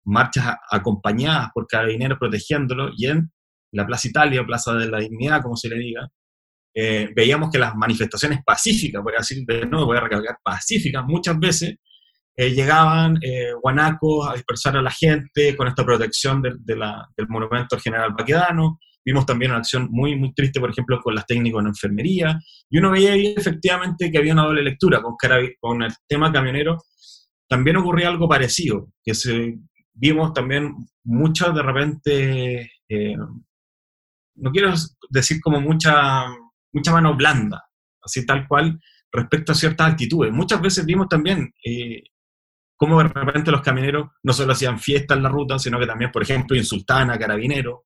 marchas 0.06 0.56
acompañadas 0.70 1.50
por 1.52 1.66
carabineros 1.66 2.18
protegiéndolo, 2.18 2.90
y 2.96 3.06
en 3.06 3.30
la 3.72 3.86
Plaza 3.86 4.08
Italia, 4.08 4.44
Plaza 4.44 4.74
de 4.74 4.88
la 4.88 4.98
Dignidad, 4.98 5.42
como 5.42 5.56
se 5.56 5.68
le 5.68 5.76
diga, 5.76 6.08
eh, 6.74 7.10
veíamos 7.14 7.50
que 7.50 7.58
las 7.58 7.74
manifestaciones 7.74 8.40
pacíficas, 8.44 9.02
voy 9.02 9.14
a 9.14 9.20
decir 9.20 9.44
de 9.46 9.66
nuevo, 9.66 9.86
voy 9.86 9.96
a 9.96 10.00
recalcar, 10.00 10.38
pacíficas, 10.42 11.04
muchas 11.06 11.38
veces 11.38 11.76
eh, 12.36 12.50
llegaban 12.50 13.18
eh, 13.22 13.52
guanacos 13.62 14.28
a 14.28 14.34
dispersar 14.34 14.76
a 14.76 14.82
la 14.82 14.90
gente 14.90 15.56
con 15.56 15.68
esta 15.68 15.86
protección 15.86 16.42
del 16.42 17.28
monumento 17.28 17.76
al 17.76 17.80
general 17.80 18.14
Baquedano. 18.16 18.78
Vimos 19.02 19.24
también 19.24 19.52
una 19.52 19.60
acción 19.60 19.88
muy, 19.90 20.16
muy 20.16 20.34
triste, 20.34 20.60
por 20.60 20.70
ejemplo, 20.70 21.00
con 21.00 21.14
las 21.14 21.24
técnicos 21.24 21.62
en 21.62 21.68
enfermería. 21.68 22.38
Y 22.68 22.78
uno 22.78 22.90
veía 22.90 23.14
efectivamente 23.14 24.10
que 24.10 24.18
había 24.18 24.34
una 24.34 24.44
doble 24.44 24.62
lectura 24.62 25.00
con, 25.00 25.14
con 25.58 25.82
el 25.82 25.92
tema 26.06 26.30
camionero. 26.30 26.76
También 27.48 27.76
ocurría 27.76 28.08
algo 28.08 28.28
parecido, 28.28 28.88
que 29.02 29.14
se 29.14 29.54
vimos 29.96 30.32
también 30.32 30.74
muchas 31.04 31.54
de 31.54 31.62
repente, 31.62 32.72
eh, 32.88 33.16
no 34.36 34.50
quiero 34.52 34.72
decir 35.08 35.40
como 35.40 35.60
mucha, 35.60 36.26
mucha 36.72 36.92
mano 36.92 37.16
blanda, 37.16 37.64
así 38.02 38.24
tal 38.26 38.46
cual, 38.46 38.78
respecto 39.10 39.52
a 39.52 39.54
ciertas 39.54 39.92
actitudes. 39.92 40.32
Muchas 40.32 40.60
veces 40.60 40.84
vimos 40.84 41.08
también 41.08 41.52
eh, 41.64 42.02
cómo 42.76 43.02
de 43.02 43.08
repente 43.08 43.50
los 43.50 43.62
camioneros 43.62 44.10
no 44.22 44.32
solo 44.32 44.52
hacían 44.52 44.78
fiesta 44.78 45.14
en 45.14 45.22
la 45.22 45.30
ruta, 45.30 45.58
sino 45.58 45.78
que 45.78 45.86
también, 45.86 46.12
por 46.12 46.22
ejemplo, 46.22 46.56
insultaban 46.56 47.10
a 47.10 47.18
carabineros. 47.18 47.80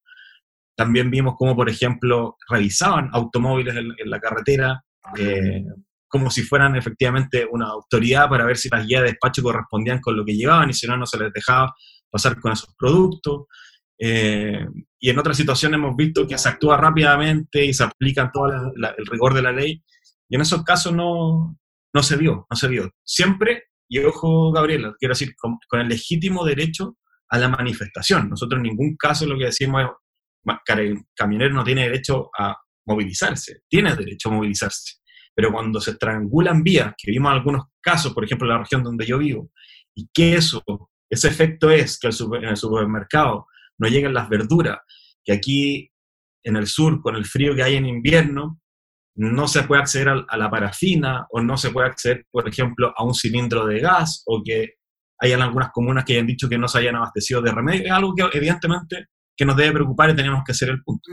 También 0.77 1.11
vimos 1.11 1.35
cómo, 1.39 1.55
por 1.55 1.69
ejemplo, 1.69 2.37
revisaban 2.49 3.11
automóviles 3.13 3.77
en, 3.77 4.11
la 4.11 4.19
carretera, 4.19 4.83
eh, 5.17 5.65
como 6.09 6.31
si 6.31 6.43
fueran 6.43 6.75
efectivamente 6.75 7.47
una 7.49 7.67
autoridad 7.69 8.29
para 8.29 8.45
ver 8.45 8.57
si 8.57 8.69
las 8.69 8.85
guías 8.85 9.03
de 9.03 9.09
despacho 9.11 9.43
correspondían 9.43 10.01
con 10.01 10.17
lo 10.17 10.25
que 10.25 10.35
llevaban 10.35 10.71
y 10.71 10.73
si 10.73 10.87
no, 10.87 10.97
no 10.97 11.07
se 11.07 11.19
les 11.19 11.33
dejaba 11.33 11.73
pasar 12.11 12.41
con 12.41 12.53
esos 12.53 12.75
productos. 12.79 13.47
Eh, 13.99 14.67
y 14.99 15.11
en 15.11 15.19
otras 15.19 15.37
situaciones 15.37 15.79
hemos 15.79 15.95
visto 15.97 16.27
que 16.27 16.39
se 16.39 16.49
actúa 16.49 16.77
rápidamente 16.77 17.65
y 17.65 17.73
se 17.73 17.85
aplica 17.85 18.31
todo 18.33 18.49
el 18.49 19.07
rigor 19.07 19.35
de 19.35 19.43
la 19.43 19.53
ley. 19.53 19.83
Y 20.29 20.37
en 20.37 20.41
esos 20.43 20.63
casos 20.63 20.93
no, 20.93 21.59
no 21.93 22.03
se 22.03 22.17
vio, 22.17 22.47
no 22.49 22.57
se 22.57 22.69
vio. 22.69 22.91
Siempre, 23.05 23.65
y 23.89 23.99
ojo 23.99 24.53
Gabriela, 24.53 24.95
quiero 24.99 25.13
decir, 25.13 25.35
con, 25.37 25.59
el 25.73 25.89
legítimo 25.89 26.45
derecho 26.45 26.97
a 27.29 27.39
la 27.39 27.49
manifestación. 27.49 28.29
Nosotros 28.29 28.59
en 28.59 28.65
ningún 28.65 28.97
caso 28.97 29.27
lo 29.27 29.39
que 29.39 29.47
decimos 29.47 29.83
es, 29.83 29.89
el 30.79 31.03
camionero 31.15 31.55
no 31.55 31.65
tiene 31.65 31.83
derecho 31.83 32.31
a 32.39 32.57
movilizarse, 32.87 33.63
tiene 33.69 33.95
derecho 33.95 34.31
a 34.31 34.33
movilizarse. 34.33 34.99
Pero 35.35 35.53
cuando 35.53 35.81
se 35.81 35.93
estrangulan 35.93 36.63
vías, 36.63 36.95
que 36.97 37.11
vimos 37.11 37.33
algunos 37.33 37.65
casos, 37.81 38.13
por 38.13 38.25
ejemplo 38.25 38.47
en 38.47 38.55
la 38.55 38.59
región 38.61 38.83
donde 38.83 39.07
yo 39.07 39.19
vivo, 39.19 39.51
y 39.95 40.09
que 40.13 40.35
eso 40.35 40.90
ese 41.11 41.29
efecto 41.29 41.71
es 41.71 41.99
que 41.99 42.09
en 42.09 42.45
el 42.45 42.57
supermercado 42.57 43.47
no 43.79 43.89
lleguen 43.89 44.15
las 44.15 44.29
verduras, 44.29 44.79
que 45.25 45.33
aquí 45.33 45.91
en 46.45 46.57
el 46.57 46.67
sur, 46.67 47.03
con 47.03 47.17
el 47.17 47.27
frío 47.27 47.55
que 47.55 47.63
hay 47.63 47.77
en 47.77 47.87
invierno, 47.87 48.61
no 49.17 49.49
se 49.49 49.65
puede 49.65 49.83
acceder 49.83 50.09
a, 50.09 50.37
la 50.37 50.51
parafina 50.51 51.27
o 51.31 51.43
no 51.43 51.59
se 51.59 51.71
puede 51.71 51.89
acceder, 51.89 52.27
por 52.31 52.49
ejemplo, 52.49 52.95
a 52.97 53.05
un 53.05 53.15
cilindro 53.15 53.67
de 53.67 53.81
gas 53.81 54.23
o 54.27 54.41
que 54.43 54.75
hayan 55.19 55.43
algunas 55.43 55.71
comunas 55.73 56.05
que 56.05 56.15
hayan 56.15 56.27
dicho 56.27 56.49
que 56.49 56.57
no 56.57 56.69
se 56.69 56.79
hayan 56.79 56.97
abastecido 56.97 57.43
de 57.43 57.53
remedio. 57.53 57.85
Es 57.85 57.91
algo 57.91 58.15
que 58.15 58.27
evidentemente 58.33 59.09
que 59.37 59.45
nos 59.45 59.57
debe 59.57 59.73
preocupar 59.73 60.11
y 60.11 60.17
tenemos 60.17 60.43
que 60.45 60.53
hacer 60.53 60.71
el 60.71 60.83
punto. 60.83 61.11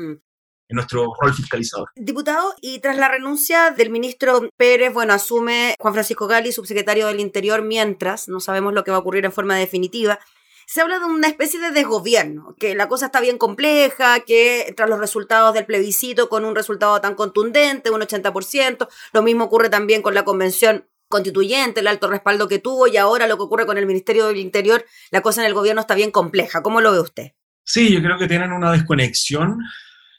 En 0.69 0.75
nuestro 0.75 1.13
rol 1.21 1.33
fiscalizador. 1.33 1.89
Diputado, 1.95 2.53
y 2.61 2.79
tras 2.79 2.97
la 2.97 3.07
renuncia 3.07 3.71
del 3.71 3.89
ministro 3.89 4.49
Pérez, 4.57 4.93
bueno, 4.93 5.13
asume 5.13 5.75
Juan 5.79 5.93
Francisco 5.93 6.27
Gali, 6.27 6.51
subsecretario 6.51 7.07
del 7.07 7.21
Interior, 7.21 7.61
mientras 7.61 8.27
no 8.27 8.41
sabemos 8.41 8.73
lo 8.73 8.83
que 8.83 8.91
va 8.91 8.97
a 8.97 8.99
ocurrir 8.99 9.23
en 9.23 9.31
forma 9.31 9.55
definitiva. 9.55 10.19
Se 10.65 10.81
habla 10.81 10.99
de 10.99 11.05
una 11.05 11.29
especie 11.29 11.61
de 11.61 11.71
desgobierno, 11.71 12.53
que 12.59 12.75
la 12.75 12.89
cosa 12.89 13.05
está 13.05 13.21
bien 13.21 13.37
compleja, 13.37 14.19
que 14.19 14.73
tras 14.75 14.89
los 14.89 14.99
resultados 14.99 15.53
del 15.53 15.65
plebiscito, 15.65 16.27
con 16.27 16.43
un 16.43 16.53
resultado 16.53 16.99
tan 16.99 17.15
contundente, 17.15 17.89
un 17.89 18.01
80%, 18.01 18.89
lo 19.13 19.23
mismo 19.23 19.45
ocurre 19.45 19.69
también 19.69 20.01
con 20.01 20.13
la 20.13 20.25
convención 20.25 20.85
constituyente, 21.07 21.79
el 21.79 21.87
alto 21.87 22.09
respaldo 22.09 22.49
que 22.49 22.59
tuvo, 22.59 22.87
y 22.87 22.97
ahora 22.97 23.27
lo 23.27 23.37
que 23.37 23.43
ocurre 23.43 23.65
con 23.65 23.77
el 23.77 23.85
Ministerio 23.85 24.27
del 24.27 24.37
Interior, 24.37 24.83
la 25.11 25.21
cosa 25.21 25.39
en 25.39 25.47
el 25.47 25.53
gobierno 25.53 25.79
está 25.79 25.95
bien 25.95 26.11
compleja. 26.11 26.61
¿Cómo 26.61 26.81
lo 26.81 26.91
ve 26.91 26.99
usted? 26.99 27.31
Sí, 27.63 27.93
yo 27.93 28.01
creo 28.01 28.17
que 28.17 28.27
tienen 28.27 28.51
una 28.51 28.73
desconexión 28.73 29.59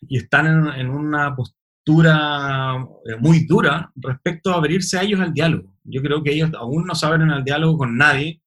y 0.03 0.19
están 0.19 0.69
en, 0.79 0.89
una 0.89 1.35
postura 1.35 2.77
eh, 3.07 3.17
muy 3.19 3.47
dura 3.47 3.91
respecto 3.97 4.51
a 4.51 4.57
abrirse 4.57 4.99
a 4.99 5.03
ellos 5.03 5.21
al 5.21 5.33
diálogo. 5.33 5.75
Yo 5.85 6.03
creo 6.03 6.23
que 6.23 6.33
ellos 6.33 6.51
aún 6.55 6.85
no 6.85 6.95
saben 6.95 7.23
en 7.23 7.31
el 7.31 7.45
diálogo 7.45 7.79
con 7.79 7.97
nadie, 7.97 8.43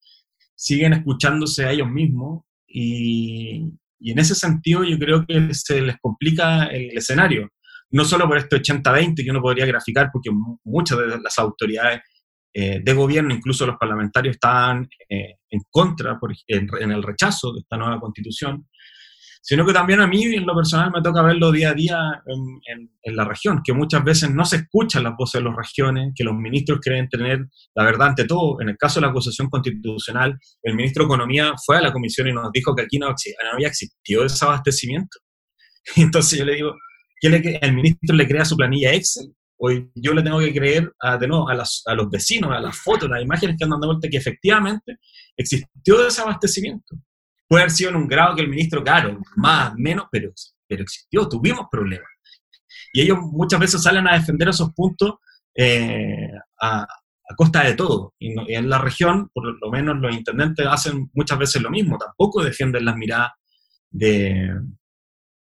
siguen 0.55 0.93
escuchándose 0.93 1.65
a 1.65 1.71
ellos 1.71 1.89
mismos 1.89 2.43
y, 2.67 3.71
y 3.99 4.11
en 4.11 4.19
ese 4.19 4.35
sentido 4.35 4.83
yo 4.83 4.97
creo 4.97 5.25
que 5.25 5.53
se 5.53 5.81
les 5.81 5.97
complica 6.01 6.65
el 6.65 6.97
escenario. 6.97 7.49
No 7.91 8.05
solo 8.05 8.27
por 8.27 8.37
este 8.37 8.57
80-20 8.57 9.23
que 9.23 9.31
uno 9.31 9.41
podría 9.41 9.65
graficar, 9.65 10.09
porque 10.13 10.29
muchas 10.63 10.97
de 10.97 11.19
las 11.19 11.37
autoridades 11.37 12.01
eh, 12.53 12.81
de 12.83 12.93
gobierno, 12.93 13.33
incluso 13.33 13.65
los 13.65 13.77
parlamentarios, 13.77 14.35
están 14.35 14.87
eh, 15.07 15.35
en 15.49 15.61
contra, 15.69 16.17
por, 16.19 16.33
en, 16.47 16.67
en, 16.79 16.91
el 16.91 17.03
rechazo 17.03 17.53
de 17.53 17.59
esta 17.59 17.77
nueva 17.77 17.99
constitución 17.99 18.67
sino 19.41 19.65
que 19.65 19.73
también 19.73 19.99
a 19.99 20.07
mí 20.07 20.23
en 20.23 20.45
lo 20.45 20.55
personal 20.55 20.91
me 20.91 21.01
toca 21.01 21.23
verlo 21.23 21.51
día 21.51 21.71
a 21.71 21.73
día 21.73 22.23
en, 22.27 22.89
en, 23.03 23.15
la 23.15 23.25
región, 23.25 23.61
que 23.63 23.73
muchas 23.73 24.03
veces 24.03 24.29
no 24.29 24.45
se 24.45 24.57
escuchan 24.57 25.03
las 25.03 25.15
voces 25.17 25.41
de 25.41 25.49
las 25.49 25.57
regiones, 25.57 26.13
que 26.15 26.23
los 26.23 26.35
ministros 26.35 26.79
creen 26.81 27.09
tener 27.09 27.39
la 27.75 27.83
verdad 27.83 28.09
ante 28.09 28.25
todo. 28.25 28.61
En 28.61 28.69
el 28.69 28.77
caso 28.77 28.99
de 28.99 29.07
la 29.07 29.11
acusación 29.11 29.49
constitucional, 29.49 30.37
el 30.61 30.75
ministro 30.75 31.03
de 31.03 31.07
Economía 31.07 31.53
fue 31.65 31.77
a 31.77 31.81
la 31.81 31.91
comisión 31.91 32.27
y 32.27 32.33
nos 32.33 32.51
dijo 32.51 32.75
que 32.75 32.83
aquí 32.83 32.99
no, 32.99 33.07
había 33.51 33.67
existido 33.67 34.23
desabastecimiento. 34.23 35.17
Entonces 35.95 36.37
yo 36.37 36.45
le 36.45 36.55
digo, 36.55 36.75
que 37.19 37.59
el 37.61 37.73
ministro 37.73 38.15
le 38.15 38.27
crea 38.27 38.45
su 38.45 38.55
planilla 38.55 38.93
Excel, 38.93 39.33
o 39.57 39.69
yo 39.95 40.13
le 40.13 40.23
tengo 40.23 40.39
que 40.39 40.53
creer 40.53 40.91
a, 40.99 41.17
de 41.17 41.27
nuevo 41.27 41.49
a, 41.49 41.53
a 41.53 41.95
los 41.95 42.09
vecinos, 42.09 42.51
a 42.51 42.59
las 42.59 42.77
fotos, 42.77 43.09
a 43.09 43.13
las 43.13 43.23
imágenes 43.23 43.55
que 43.57 43.63
andan 43.63 43.79
de 43.79 43.87
vuelta, 43.87 44.07
que 44.07 44.17
efectivamente 44.17 44.97
existió 45.35 46.03
desabastecimiento. 46.03 46.95
Puede 47.51 47.63
haber 47.63 47.71
sido 47.71 47.89
en 47.89 47.97
un 47.97 48.07
grado 48.07 48.33
que 48.33 48.43
el 48.43 48.47
ministro, 48.47 48.81
claro, 48.81 49.19
más, 49.35 49.73
menos, 49.75 50.05
pero, 50.09 50.31
pero 50.65 50.83
existió, 50.83 51.27
tuvimos 51.27 51.67
problemas. 51.69 52.07
Y 52.93 53.01
ellos 53.01 53.17
muchas 53.19 53.59
veces 53.59 53.83
salen 53.83 54.07
a 54.07 54.13
defender 54.13 54.47
esos 54.47 54.71
puntos 54.73 55.15
eh, 55.53 56.31
a, 56.61 56.87
costa 57.35 57.65
de 57.65 57.73
todo. 57.73 58.13
Y, 58.17 58.53
en 58.53 58.69
la 58.69 58.77
región, 58.77 59.29
por 59.33 59.43
lo 59.59 59.69
menos 59.69 59.97
los 59.97 60.15
intendentes 60.15 60.65
hacen 60.65 61.11
muchas 61.13 61.37
veces 61.37 61.61
lo 61.61 61.69
mismo, 61.69 61.97
tampoco 61.97 62.41
defienden 62.41 62.85
las 62.85 62.95
miradas 62.95 63.31
de, 63.89 64.49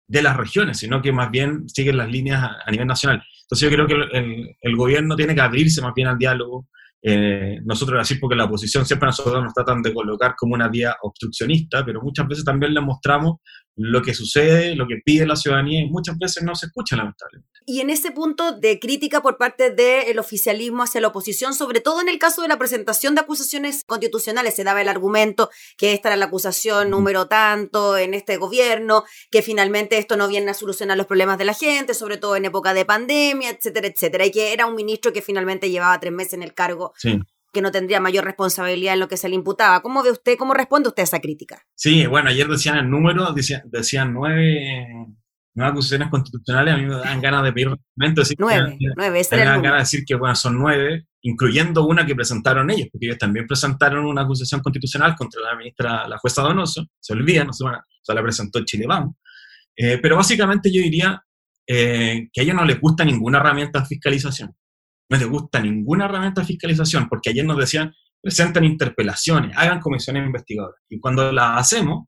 de 0.08 0.22
las 0.22 0.38
regiones, 0.38 0.78
sino 0.78 1.02
que 1.02 1.12
más 1.12 1.32
bien 1.32 1.68
siguen 1.68 1.98
las 1.98 2.12
líneas 2.12 2.52
a, 2.68 2.70
nivel 2.70 2.86
nacional. 2.86 3.24
Entonces 3.46 3.68
yo 3.68 3.76
creo 3.76 3.88
que 3.88 4.56
el, 4.62 4.76
gobierno 4.76 5.16
tiene 5.16 5.34
que 5.34 5.42
abrirse 5.42 5.82
más 5.82 5.96
bien 5.96 6.10
al 6.10 6.20
diálogo, 6.20 6.68
eh, 7.02 7.60
nosotros 7.64 8.00
así 8.00 8.16
porque 8.16 8.36
la 8.36 8.46
oposición 8.46 8.86
siempre 8.86 9.08
nosotros 9.08 9.44
nos 9.44 9.54
tratan 9.54 9.82
de 9.82 9.94
colocar 9.94 10.36
como 10.36 10.56
una 10.56 10.68
vía 10.70 10.96
obstruccionista, 11.02 11.86
pero 11.86 12.02
muchas 12.02 12.28
veces 12.28 12.44
también 12.44 12.74
le 12.74 12.82
mostramos 12.82 13.38
lo 13.76 14.02
que 14.02 14.14
sucede, 14.14 14.76
lo 14.76 14.88
que 14.88 15.02
pide 15.04 15.28
la 15.28 15.36
ciudadanía 15.36 15.82
y 15.82 15.90
muchas 15.90 16.18
veces 16.18 16.44
no 16.44 16.56
se 16.56 16.68
escucha 16.68 16.96
lamentablemente. 16.96 17.50
Y 17.66 17.82
en 17.82 17.90
ese 17.90 18.12
punto 18.12 18.52
de 18.52 18.80
crítica 18.80 19.22
por 19.22 19.38
parte 19.38 19.72
del 19.72 20.18
oficialismo 20.20 20.84
hacia 20.84 21.02
la 21.02 21.08
oposición, 21.08 21.54
sobre 21.54 21.82
todo 21.82 22.00
en 22.00 22.10
el 22.10 22.20
caso 22.20 22.42
de 22.42 22.48
la 22.48 22.58
presentación 22.58 23.16
de 23.16 23.22
acusaciones 23.22 23.84
constitucionales, 23.86 24.56
se 24.56 24.64
daba 24.64 24.82
el 24.82 24.88
argumento 24.88 25.50
que 25.78 25.94
esta 25.94 26.10
era 26.10 26.16
la 26.16 26.26
acusación 26.26 26.90
número 26.90 27.28
tanto 27.28 27.98
en 27.98 28.14
este 28.14 28.38
gobierno, 28.38 29.04
que 29.32 29.42
finalmente 29.42 29.98
esto 29.98 30.16
no 30.16 30.28
viene 30.28 30.52
a 30.52 30.54
solucionar 30.54 30.96
los 30.96 31.08
problemas 31.08 31.38
de 31.38 31.46
la 31.46 31.54
gente, 31.54 31.94
sobre 31.94 32.18
todo 32.18 32.36
en 32.36 32.46
época 32.46 32.74
de 32.74 32.86
pandemia, 32.86 33.50
etcétera, 33.50 33.88
etcétera, 33.88 34.26
y 34.26 34.32
que 34.32 34.54
era 34.54 34.68
un 34.68 34.76
ministro 34.76 35.12
que 35.12 35.22
finalmente 35.22 35.70
llevaba 35.70 36.00
tres 36.00 36.14
meses 36.14 36.34
en 36.34 36.44
el 36.44 36.54
cargo 36.54 36.94
sí 36.98 37.20
que 37.56 37.62
no 37.62 37.72
tendría 37.72 38.00
mayor 38.00 38.26
responsabilidad 38.26 38.94
en 38.94 39.00
lo 39.00 39.08
que 39.08 39.18
se 39.18 39.30
le 39.30 39.36
imputaba. 39.36 39.82
¿Cómo 39.82 40.04
ve 40.04 40.12
usted, 40.12 40.38
cómo 40.38 40.54
responde 40.54 40.90
usted 40.90 41.02
a 41.02 41.06
esa 41.06 41.20
crítica? 41.20 41.64
Sí, 41.74 42.06
bueno, 42.06 42.30
ayer 42.30 42.48
decían 42.48 42.78
el 42.78 42.90
número, 42.90 43.32
decían, 43.32 43.64
decían 43.66 44.14
nueve, 44.14 44.86
nueve 45.56 45.72
acusaciones 45.72 46.10
constitucionales, 46.10 46.74
a 46.74 46.78
mí 46.78 46.86
me 46.86 46.96
dan 46.96 47.22
ganas 47.22 47.44
de 47.44 47.54
pedir 47.54 47.70
decir 48.14 48.36
nueve, 48.38 48.78
que, 48.78 48.88
nueve, 48.96 49.22
me 49.32 49.38
dan 49.38 49.62
ganas 49.64 49.78
de 49.78 49.84
decir 49.84 50.06
que 50.06 50.16
bueno, 50.16 50.36
son 50.36 50.60
nueve, 50.60 51.08
incluyendo 51.22 51.88
una 51.88 52.06
que 52.06 52.14
presentaron 52.14 52.70
ellos, 52.70 52.90
porque 52.92 53.08
ellos 53.08 53.18
también 53.18 53.48
presentaron 53.48 54.06
una 54.06 54.24
acusación 54.24 54.62
constitucional 54.62 55.16
contra 55.16 55.42
la 55.42 55.56
ministra, 55.56 56.08
la 56.08 56.18
jueza 56.20 56.42
Donoso, 56.44 56.86
se 57.00 57.14
olvidan, 57.14 57.48
no 57.48 57.54
se, 57.54 57.64
van 57.64 57.76
o 57.76 57.84
sea, 58.04 58.14
la 58.14 58.22
presentó 58.22 58.64
Chile 58.66 58.86
Vamos. 58.86 59.16
Eh, 59.78 59.98
pero 60.02 60.18
básicamente 60.18 60.72
yo 60.72 60.82
diría 60.82 61.24
eh, 61.66 62.28
que 62.32 62.42
a 62.42 62.44
ellos 62.44 62.56
no 62.56 62.66
les 62.66 62.80
gusta 62.80 63.04
ninguna 63.04 63.40
herramienta 63.40 63.80
de 63.80 63.86
fiscalización 63.86 64.54
no 65.10 65.18
les 65.18 65.28
gusta 65.28 65.60
ninguna 65.60 66.06
herramienta 66.06 66.42
de 66.42 66.48
fiscalización, 66.48 67.08
porque 67.08 67.30
ayer 67.30 67.46
nos 67.46 67.58
decían, 67.58 67.94
presenten 68.22 68.64
interpelaciones, 68.64 69.56
hagan 69.56 69.80
comisiones 69.80 70.26
investigadoras. 70.26 70.82
Y 70.90 71.00
cuando 71.00 71.32
las 71.32 71.60
hacemos, 71.60 72.08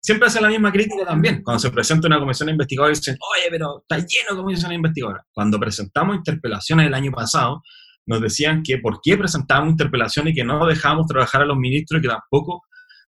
siempre 0.00 0.26
hacen 0.26 0.42
la 0.42 0.48
misma 0.48 0.72
crítica 0.72 1.04
también. 1.04 1.42
Cuando 1.42 1.60
se 1.60 1.70
presenta 1.70 2.08
una 2.08 2.18
comisión 2.18 2.48
investigadora 2.48 2.90
dicen, 2.90 3.16
oye, 3.20 3.46
pero 3.50 3.80
está 3.80 3.98
lleno 3.98 4.30
de 4.30 4.36
comisiones 4.36 4.76
investigadoras. 4.76 5.24
Cuando 5.32 5.60
presentamos 5.60 6.16
interpelaciones 6.16 6.86
el 6.86 6.94
año 6.94 7.12
pasado, 7.12 7.62
nos 8.06 8.20
decían 8.20 8.62
que 8.62 8.78
por 8.78 9.00
qué 9.02 9.16
presentábamos 9.16 9.72
interpelaciones 9.72 10.32
y 10.32 10.36
que 10.36 10.44
no 10.44 10.66
dejábamos 10.66 11.06
trabajar 11.06 11.42
a 11.42 11.44
los 11.44 11.56
ministros 11.56 12.00
y 12.00 12.02
que 12.02 12.08
tampoco 12.08 12.62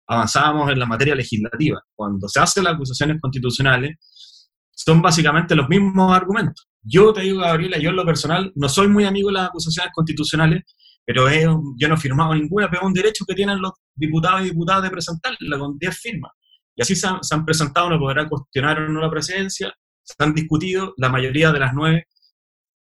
avanzábamos 0.06 0.70
en 0.70 0.78
la 0.78 0.86
materia 0.86 1.14
legislativa. 1.14 1.82
Cuando 1.94 2.28
se 2.28 2.38
hacen 2.38 2.64
las 2.64 2.74
acusaciones 2.74 3.20
constitucionales, 3.20 3.96
son 4.70 5.02
básicamente 5.02 5.56
los 5.56 5.68
mismos 5.68 6.14
argumentos. 6.14 6.68
Yo 6.82 7.12
te 7.12 7.22
digo, 7.22 7.40
Gabriela, 7.40 7.78
yo 7.78 7.90
en 7.90 7.96
lo 7.96 8.04
personal 8.04 8.52
no 8.56 8.68
soy 8.68 8.88
muy 8.88 9.04
amigo 9.04 9.28
de 9.28 9.34
las 9.34 9.48
acusaciones 9.48 9.92
constitucionales, 9.94 10.62
pero 11.04 11.28
yo 11.30 11.88
no 11.88 11.94
he 11.94 11.98
firmado 11.98 12.34
ninguna, 12.34 12.68
pero 12.68 12.82
es 12.82 12.86
un 12.86 12.94
derecho 12.94 13.24
que 13.26 13.34
tienen 13.34 13.60
los 13.60 13.72
diputados 13.94 14.42
y 14.42 14.44
diputadas 14.50 14.84
de 14.84 14.90
presentarla 14.90 15.58
con 15.58 15.78
10 15.78 15.98
firmas. 15.98 16.32
Y 16.74 16.82
así 16.82 16.96
se 16.96 17.06
han, 17.06 17.44
presentado, 17.44 17.90
no 17.90 17.98
podrá 17.98 18.28
cuestionar 18.28 18.80
o 18.80 18.88
no 18.88 19.00
la 19.00 19.10
presidencia, 19.10 19.72
se 20.02 20.14
han 20.18 20.34
discutido, 20.34 20.94
la 20.96 21.08
mayoría 21.08 21.52
de 21.52 21.58
las 21.58 21.74
nueve, 21.74 22.06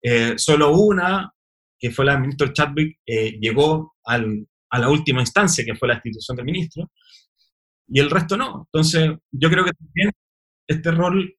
eh, 0.02 0.34
solo 0.38 0.72
una, 0.72 1.32
que 1.78 1.92
fue 1.92 2.06
la 2.06 2.14
del 2.14 2.22
ministro 2.22 2.54
Chadwick, 2.54 3.00
eh, 3.06 3.38
llegó 3.40 3.96
al, 4.06 4.48
a 4.70 4.80
la 4.80 4.90
última 4.90 5.22
instancia, 5.22 5.66
que 5.66 5.76
fue 5.76 5.88
la 5.90 5.96
institución 5.96 6.38
del 6.38 6.46
ministro, 6.46 6.90
y 7.88 8.00
el 8.00 8.10
resto 8.10 8.38
no. 8.38 8.68
Entonces, 8.72 9.12
yo 9.32 9.50
creo 9.50 9.66
que 9.66 9.74
también 9.74 10.12
este 10.68 10.92
rol 10.92 11.36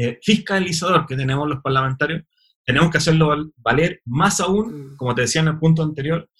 eh, 0.00 0.16
fiscalizador 0.22 1.06
que 1.06 1.16
tenemos 1.16 1.48
los 1.48 1.60
parlamentarios, 1.60 2.22
tenemos 2.64 2.88
que 2.88 2.98
hacerlo 2.98 3.50
valer 3.56 4.00
más 4.04 4.38
aún, 4.38 4.92
mm. 4.92 4.96
como 4.96 5.12
te 5.12 5.22
decía 5.22 5.40
en 5.40 5.48
el 5.48 5.58
punto 5.58 5.82
anterior, 5.82 6.30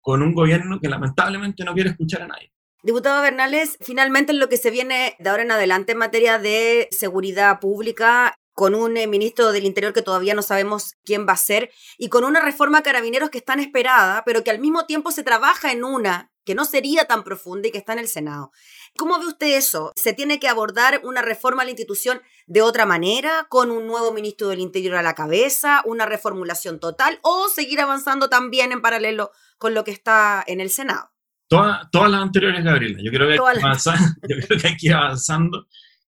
con 0.00 0.22
un 0.22 0.32
gobierno 0.32 0.78
que 0.78 0.88
lamentablemente 0.88 1.64
no 1.64 1.74
quiere 1.74 1.90
escuchar 1.90 2.22
a 2.22 2.28
nadie. 2.28 2.52
Diputado 2.84 3.22
Bernales, 3.22 3.76
finalmente 3.80 4.30
en 4.30 4.38
lo 4.38 4.48
que 4.48 4.56
se 4.56 4.70
viene 4.70 5.16
de 5.18 5.28
ahora 5.28 5.42
en 5.42 5.50
adelante 5.50 5.92
en 5.92 5.98
materia 5.98 6.38
de 6.38 6.86
seguridad 6.92 7.58
pública, 7.58 8.36
con 8.52 8.76
un 8.76 8.96
eh, 8.96 9.08
ministro 9.08 9.50
del 9.50 9.64
Interior 9.64 9.92
que 9.92 10.02
todavía 10.02 10.34
no 10.34 10.42
sabemos 10.42 10.94
quién 11.04 11.26
va 11.26 11.32
a 11.32 11.36
ser, 11.36 11.72
y 11.98 12.08
con 12.08 12.22
una 12.22 12.40
reforma 12.40 12.78
a 12.78 12.82
carabineros 12.84 13.30
que 13.30 13.38
está 13.38 13.54
esperada, 13.54 14.22
pero 14.24 14.44
que 14.44 14.52
al 14.52 14.60
mismo 14.60 14.86
tiempo 14.86 15.10
se 15.10 15.24
trabaja 15.24 15.72
en 15.72 15.82
una 15.82 16.30
que 16.44 16.54
no 16.54 16.64
sería 16.64 17.06
tan 17.06 17.24
profunda 17.24 17.66
y 17.66 17.72
que 17.72 17.78
está 17.78 17.94
en 17.94 17.98
el 17.98 18.08
Senado. 18.08 18.52
¿Cómo 18.96 19.18
ve 19.18 19.26
usted 19.26 19.56
eso? 19.56 19.92
¿Se 19.96 20.12
tiene 20.12 20.38
que 20.38 20.48
abordar 20.48 21.00
una 21.04 21.22
reforma 21.22 21.62
a 21.62 21.64
la 21.64 21.70
institución 21.70 22.20
de 22.46 22.62
otra 22.62 22.86
manera, 22.86 23.46
con 23.48 23.70
un 23.70 23.86
nuevo 23.86 24.12
ministro 24.12 24.48
del 24.48 24.60
Interior 24.60 24.96
a 24.96 25.02
la 25.02 25.14
cabeza, 25.14 25.82
una 25.84 26.06
reformulación 26.06 26.80
total, 26.80 27.18
o 27.22 27.48
seguir 27.48 27.80
avanzando 27.80 28.28
también 28.28 28.72
en 28.72 28.82
paralelo 28.82 29.30
con 29.58 29.74
lo 29.74 29.84
que 29.84 29.90
está 29.90 30.44
en 30.46 30.60
el 30.60 30.70
Senado? 30.70 31.10
todas 31.48 32.10
las 32.10 32.22
anteriores, 32.22 32.64
Gabriela. 32.64 32.98
Yo 33.02 33.12
creo, 33.12 33.28
que 33.28 33.34
hay 33.34 33.38
que 33.38 33.90
yo 34.28 34.46
creo 34.46 34.60
que 34.60 34.66
hay 34.66 34.76
que 34.76 34.86
ir 34.88 34.94
avanzando 34.94 35.66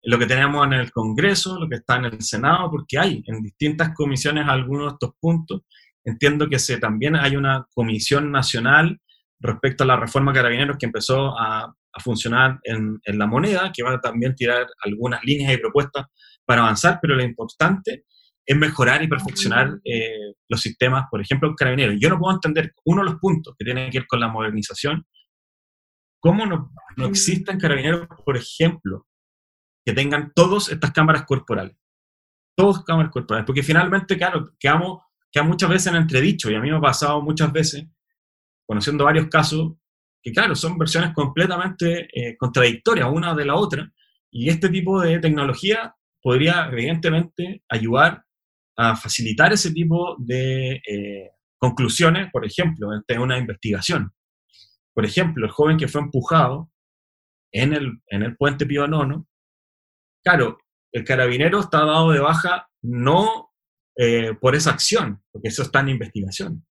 en 0.03 0.11
lo 0.11 0.19
que 0.19 0.27
tenemos 0.27 0.67
en 0.67 0.75
el 0.75 0.93
Congreso, 0.93 1.59
lo 1.59 1.69
que 1.69 1.77
está 1.77 1.97
en 1.97 2.07
el 2.07 2.23
Senado, 2.23 2.71
porque 2.71 2.99
hay 2.99 3.23
en 3.27 3.43
distintas 3.43 3.95
comisiones 3.95 4.47
algunos 4.47 4.89
de 4.89 4.93
estos 4.95 5.13
puntos. 5.19 5.63
Entiendo 6.05 6.49
que 6.49 6.59
se, 6.59 6.79
también 6.79 7.17
hay 7.17 7.37
una 7.37 7.67
comisión 7.75 8.31
nacional 8.31 9.01
respecto 9.41 9.85
a 9.85 9.87
la 9.87 9.97
reforma 9.97 10.33
carabineros 10.33 10.77
que 10.79 10.87
empezó 10.87 11.39
a, 11.39 11.75
funcionar 12.01 12.59
en, 12.65 13.01
la 13.05 13.27
moneda, 13.27 13.71
que 13.75 13.83
va 13.83 13.95
a 13.95 14.01
también 14.01 14.35
tirar 14.35 14.67
algunas 14.85 15.23
líneas 15.25 15.53
y 15.53 15.59
propuestas 15.59 16.07
para 16.45 16.63
avanzar, 16.63 16.99
pero 17.01 17.15
lo 17.15 17.23
importante 17.23 18.05
es 18.45 18.57
mejorar 18.57 19.03
y 19.03 19.09
perfeccionar 19.09 19.79
eh, 19.85 20.35
los 20.49 20.61
sistemas, 20.61 21.05
por 21.11 21.21
ejemplo, 21.21 21.55
carabineros. 21.55 21.97
Yo 22.01 22.09
no 22.09 22.19
puedo 22.19 22.35
entender 22.35 22.73
uno 22.85 23.03
de 23.03 23.11
los 23.11 23.21
puntos 23.21 23.55
que 23.59 23.65
tiene 23.65 23.91
que 23.91 24.01
ver 24.01 24.07
con 24.09 24.21
la 24.21 24.29
modernización, 24.29 25.07
cómo 26.19 26.47
no, 26.47 26.73
no 26.97 27.07
existen 27.07 27.59
carabineros, 27.59 28.09
por 28.25 28.37
ejemplo, 28.37 29.07
que 29.85 29.93
tengan 29.93 30.33
todas 30.35 30.69
estas 30.71 30.93
cámaras 30.93 31.25
corporales. 31.25 31.77
Todas 32.57 32.85
cámaras 32.85 33.11
corporales, 33.13 33.47
porque 33.47 33.63
finalmente, 33.63 34.17
claro, 34.17 34.51
quedamos, 34.59 35.01
queda 35.31 35.45
muchas 35.45 35.71
veces 35.71 35.87
en 35.89 35.97
entredicho, 35.97 36.51
y 36.51 36.55
a 36.55 36.61
mí 36.61 36.71
me 36.71 36.77
ha 36.77 36.81
pasado 36.81 37.23
muchas 37.23 37.53
veces 37.53 37.87
conociendo 38.67 39.05
varios 39.05 39.29
casos 39.29 39.73
que, 40.23 40.33
claro, 40.33 40.55
son 40.55 40.79
versiones 40.79 41.13
completamente 41.15 42.09
eh, 42.13 42.37
contradictorias 42.37 43.11
una 43.13 43.35
de 43.35 43.45
la 43.45 43.57
otra, 43.57 43.91
y 44.31 44.49
este 44.49 44.69
tipo 44.69 45.01
de 45.01 45.19
tecnología 45.19 45.95
podría, 46.23 46.69
evidentemente, 46.71 47.63
ayudar 47.69 48.25
a 48.77 48.97
facilitar 48.97 49.53
ese 49.53 49.73
tipo 49.73 50.17
de 50.19 50.81
eh, 50.89 51.31
conclusiones, 51.59 52.31
por 52.33 52.47
ejemplo, 52.47 52.89
en 53.07 53.21
una 53.21 53.39
investigación. 53.39 54.13
Por 54.95 55.05
ejemplo, 55.05 55.45
el 55.45 55.53
joven 55.53 55.77
que 55.77 55.89
fue 55.89 56.01
empujado 56.01 56.71
en 57.53 57.75
el, 57.75 58.01
en 58.07 58.23
el 58.23 58.37
puente 58.37 58.65
Pío 58.65 58.87
Nono, 58.87 59.27
claro, 60.25 60.59
el 60.93 61.05
carabinero 61.05 61.61
está 61.61 61.85
dado 61.85 62.13
de 62.13 62.21
baja 62.21 62.69
no 62.83 63.51
eh, 63.97 64.35
por 64.41 64.55
esa 64.55 64.71
acción, 64.71 65.23
porque 65.31 65.49
eso 65.49 65.63
está 65.63 65.81
en 65.81 65.91
investigación, 65.91 66.67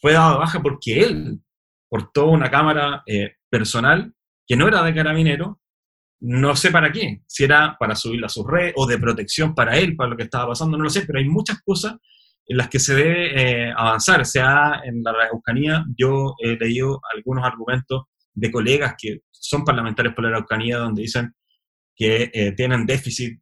fue 0.00 0.12
dado 0.12 0.32
de 0.32 0.38
baja 0.38 0.62
porque 0.62 1.00
él 1.00 1.40
portó 1.88 2.26
una 2.26 2.50
cámara 2.50 3.02
eh, 3.06 3.36
personal 3.48 4.12
que 4.46 4.56
no 4.56 4.68
era 4.68 4.82
de 4.82 4.94
carabinero, 4.94 5.60
no 6.20 6.56
sé 6.56 6.70
para 6.70 6.90
qué, 6.92 7.22
si 7.26 7.44
era 7.44 7.76
para 7.78 7.94
subirla 7.94 8.26
a 8.26 8.30
su 8.30 8.46
red 8.46 8.72
o 8.76 8.86
de 8.86 8.98
protección 8.98 9.54
para 9.54 9.76
él, 9.76 9.96
para 9.96 10.10
lo 10.10 10.16
que 10.16 10.24
estaba 10.24 10.48
pasando, 10.48 10.76
no 10.76 10.84
lo 10.84 10.90
sé, 10.90 11.04
pero 11.06 11.18
hay 11.18 11.26
muchas 11.26 11.60
cosas 11.62 11.96
en 12.46 12.56
las 12.56 12.68
que 12.68 12.78
se 12.78 12.94
debe 12.94 13.66
eh, 13.68 13.72
avanzar. 13.76 14.20
O 14.20 14.24
sea, 14.24 14.80
en 14.84 15.02
la 15.02 15.10
Araucanía 15.10 15.84
yo 15.96 16.34
he 16.38 16.56
leído 16.56 17.00
algunos 17.14 17.44
argumentos 17.44 18.04
de 18.32 18.50
colegas 18.50 18.94
que 18.98 19.20
son 19.30 19.64
parlamentarios 19.64 20.14
por 20.14 20.24
la 20.24 20.30
Araucanía 20.30 20.78
donde 20.78 21.02
dicen 21.02 21.34
que 21.94 22.30
eh, 22.32 22.52
tienen 22.52 22.86
déficit 22.86 23.40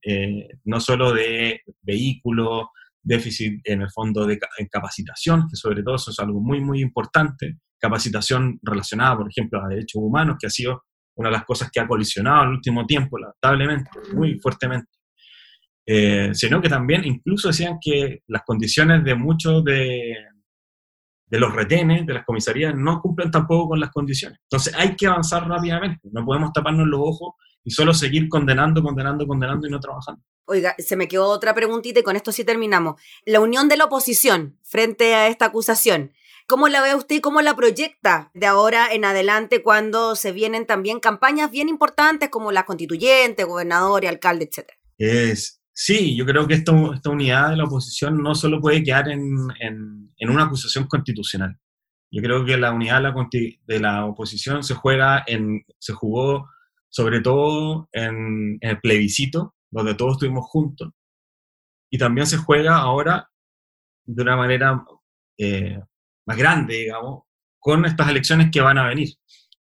no 0.64 0.80
solo 0.80 1.12
de 1.12 1.60
vehículos, 1.82 2.68
déficit 3.04 3.60
en 3.64 3.82
el 3.82 3.90
fondo 3.90 4.26
de 4.26 4.38
capacitación, 4.70 5.46
que 5.48 5.56
sobre 5.56 5.82
todo 5.82 5.96
eso 5.96 6.10
es 6.10 6.18
algo 6.18 6.40
muy, 6.40 6.60
muy 6.60 6.80
importante, 6.80 7.58
capacitación 7.78 8.58
relacionada, 8.62 9.18
por 9.18 9.28
ejemplo, 9.28 9.62
a 9.62 9.68
derechos 9.68 10.02
humanos, 10.02 10.36
que 10.40 10.46
ha 10.46 10.50
sido 10.50 10.84
una 11.16 11.28
de 11.28 11.34
las 11.34 11.44
cosas 11.44 11.70
que 11.70 11.80
ha 11.80 11.86
colisionado 11.86 12.42
en 12.42 12.48
el 12.48 12.54
último 12.56 12.86
tiempo, 12.86 13.18
lamentablemente, 13.18 13.90
muy 14.14 14.38
fuertemente. 14.40 14.88
eh, 15.86 16.30
sino 16.32 16.60
que 16.62 16.68
también 16.68 17.04
incluso 17.04 17.48
decían 17.48 17.78
que 17.80 18.22
las 18.28 18.42
condiciones 18.44 19.04
de 19.04 19.14
muchos 19.14 19.62
de, 19.64 20.16
de 21.26 21.38
los 21.38 21.52
retenes, 21.54 22.06
de 22.06 22.14
las 22.14 22.24
comisarías, 22.24 22.74
no 22.74 23.00
cumplen 23.00 23.30
tampoco 23.30 23.70
con 23.70 23.80
las 23.80 23.90
condiciones. 23.90 24.38
Entonces 24.50 24.74
hay 24.74 24.96
que 24.96 25.06
avanzar 25.06 25.46
rápidamente, 25.46 26.08
no 26.12 26.24
podemos 26.24 26.52
taparnos 26.52 26.86
los 26.86 27.00
ojos 27.00 27.34
y 27.64 27.70
solo 27.70 27.92
seguir 27.92 28.28
condenando, 28.28 28.82
condenando, 28.82 29.26
condenando 29.26 29.66
y 29.66 29.70
no 29.70 29.78
trabajando. 29.80 30.22
Oiga, 30.46 30.74
se 30.78 30.96
me 30.96 31.08
quedó 31.08 31.28
otra 31.28 31.54
preguntita 31.54 32.00
y 32.00 32.02
con 32.02 32.16
esto 32.16 32.32
sí 32.32 32.44
terminamos. 32.44 33.00
La 33.24 33.40
unión 33.40 33.68
de 33.68 33.76
la 33.76 33.86
oposición 33.86 34.58
frente 34.62 35.14
a 35.14 35.28
esta 35.28 35.46
acusación. 35.46 36.12
¿Cómo 36.46 36.68
la 36.68 36.82
ve 36.82 36.94
usted 36.94 37.16
y 37.16 37.20
cómo 37.22 37.40
la 37.40 37.56
proyecta 37.56 38.30
de 38.34 38.46
ahora 38.46 38.92
en 38.92 39.06
adelante 39.06 39.62
cuando 39.62 40.14
se 40.14 40.32
vienen 40.32 40.66
también 40.66 41.00
campañas 41.00 41.50
bien 41.50 41.70
importantes 41.70 42.28
como 42.28 42.52
la 42.52 42.66
constituyente, 42.66 43.44
gobernador 43.44 44.04
y 44.04 44.08
alcalde, 44.08 44.44
etcétera? 44.50 44.78
Es, 44.98 45.62
sí, 45.72 46.14
yo 46.14 46.26
creo 46.26 46.46
que 46.46 46.52
esta, 46.52 46.72
esta 46.94 47.08
unidad 47.08 47.50
de 47.50 47.56
la 47.56 47.64
oposición 47.64 48.22
no 48.22 48.34
solo 48.34 48.60
puede 48.60 48.82
quedar 48.82 49.08
en, 49.08 49.48
en, 49.58 50.30
una 50.30 50.44
acusación 50.44 50.86
constitucional. 50.86 51.58
Yo 52.10 52.22
creo 52.22 52.44
que 52.44 52.58
la 52.58 52.72
unidad 52.72 52.96
de 52.96 53.02
la, 53.02 53.14
de 53.66 53.80
la 53.80 54.04
oposición 54.04 54.62
se 54.62 54.74
juega 54.74 55.24
en, 55.26 55.64
se 55.78 55.94
jugó 55.94 56.50
sobre 56.90 57.20
todo 57.22 57.88
en 57.92 58.58
el 58.60 58.80
plebiscito, 58.80 59.54
donde 59.74 59.94
todos 59.94 60.12
estuvimos 60.12 60.46
juntos, 60.46 60.90
y 61.90 61.98
también 61.98 62.26
se 62.26 62.38
juega 62.38 62.76
ahora 62.76 63.30
de 64.04 64.22
una 64.22 64.36
manera 64.36 64.84
eh, 65.38 65.78
más 66.26 66.36
grande, 66.36 66.74
digamos, 66.74 67.24
con 67.58 67.84
estas 67.84 68.08
elecciones 68.08 68.50
que 68.50 68.60
van 68.60 68.78
a 68.78 68.88
venir. 68.88 69.08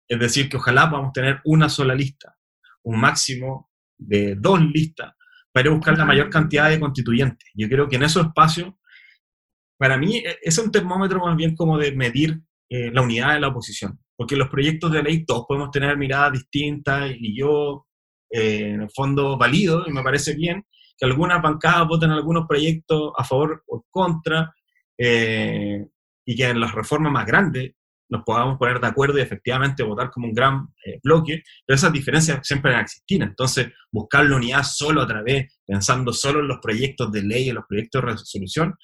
Es 0.08 0.20
decir, 0.20 0.50
que 0.50 0.58
ojalá 0.58 0.90
podamos 0.90 1.14
tener 1.14 1.42
una 1.46 1.70
sola 1.70 1.96
lista, 1.96 2.36
un 2.84 3.00
máximo 3.00 3.70
de 3.98 4.36
dos 4.36 4.62
listas, 4.62 5.14
para 5.52 5.70
buscar 5.72 5.98
la 5.98 6.06
mayor 6.06 6.30
cantidad 6.30 6.70
de 6.70 6.80
constituyentes. 6.80 7.50
Yo 7.54 7.70
creo 7.70 7.88
que 7.88 7.96
en 7.96 8.04
esos 8.04 8.28
espacios, 8.28 8.74
para 9.78 9.98
mí, 9.98 10.18
e, 10.18 10.38
es 10.42 10.58
un 10.58 10.72
termómetro 10.72 11.20
más 11.20 11.36
bien 11.38 11.56
como 11.56 11.78
de 11.78 11.96
medir 11.96 12.42
eh, 12.70 12.92
la 12.92 13.02
unidad 13.02 13.34
de 13.34 13.40
la 13.40 13.48
oposición. 13.48 14.00
Porque 14.18 14.36
los 14.36 14.50
proyectos 14.50 14.92
de 14.92 15.04
ley 15.04 15.26
todos 15.26 15.46
podemos 15.48 15.72
tener 15.72 15.98
miradas 15.98 16.34
distintas 16.34 17.12
y 17.18 17.38
yo, 17.38 17.88
eh, 18.30 18.72
en 18.74 18.82
el 18.82 18.90
fondo, 18.92 19.38
valido 19.38 19.86
y 19.88 19.92
me 19.92 20.04
parece 20.04 20.36
bien 20.36 20.66
que 20.98 21.06
algunas 21.06 21.42
bancadas 21.42 21.88
voten 21.88 22.12
algunos 22.12 22.48
proyectos 22.48 23.12
a 23.18 23.24
favor 23.24 23.64
o 23.68 23.86
contra, 23.90 24.54
eh, 24.98 25.86
y 26.26 26.36
que 26.36 26.46
en 26.46 26.60
las 26.60 26.74
reformas 26.74 27.12
más 27.12 27.26
grandes 27.26 27.74
nos 28.08 28.24
podamos 28.24 28.58
poner 28.58 28.80
de 28.80 28.88
acuerdo 28.88 29.18
y 29.18 29.22
efectivamente 29.22 29.84
votar 29.84 30.12
como 30.12 30.28
un 30.28 30.34
gran 30.34 30.68
eh, 30.86 31.00
bloque, 31.04 31.44
pero 31.66 31.76
esas 31.76 31.92
diferencias 31.92 32.40
siempre 32.48 32.72
van 32.72 32.82
a 32.82 32.84
existir. 32.84 33.22
Entonces, 33.22 33.72
buscar 33.92 34.26
la 34.26 34.36
unidad 34.36 34.64
solo 34.64 35.02
a 35.02 35.08
través, 35.08 35.60
pensando 35.66 36.14
solo 36.14 36.40
en 36.40 36.48
los 36.48 36.60
proyectos 36.62 37.12
de 37.12 37.24
ley, 37.24 37.50
en 37.50 37.56
los 37.56 37.66
proyectos 37.68 38.02
de 38.02 38.12
resolución, 38.12 38.76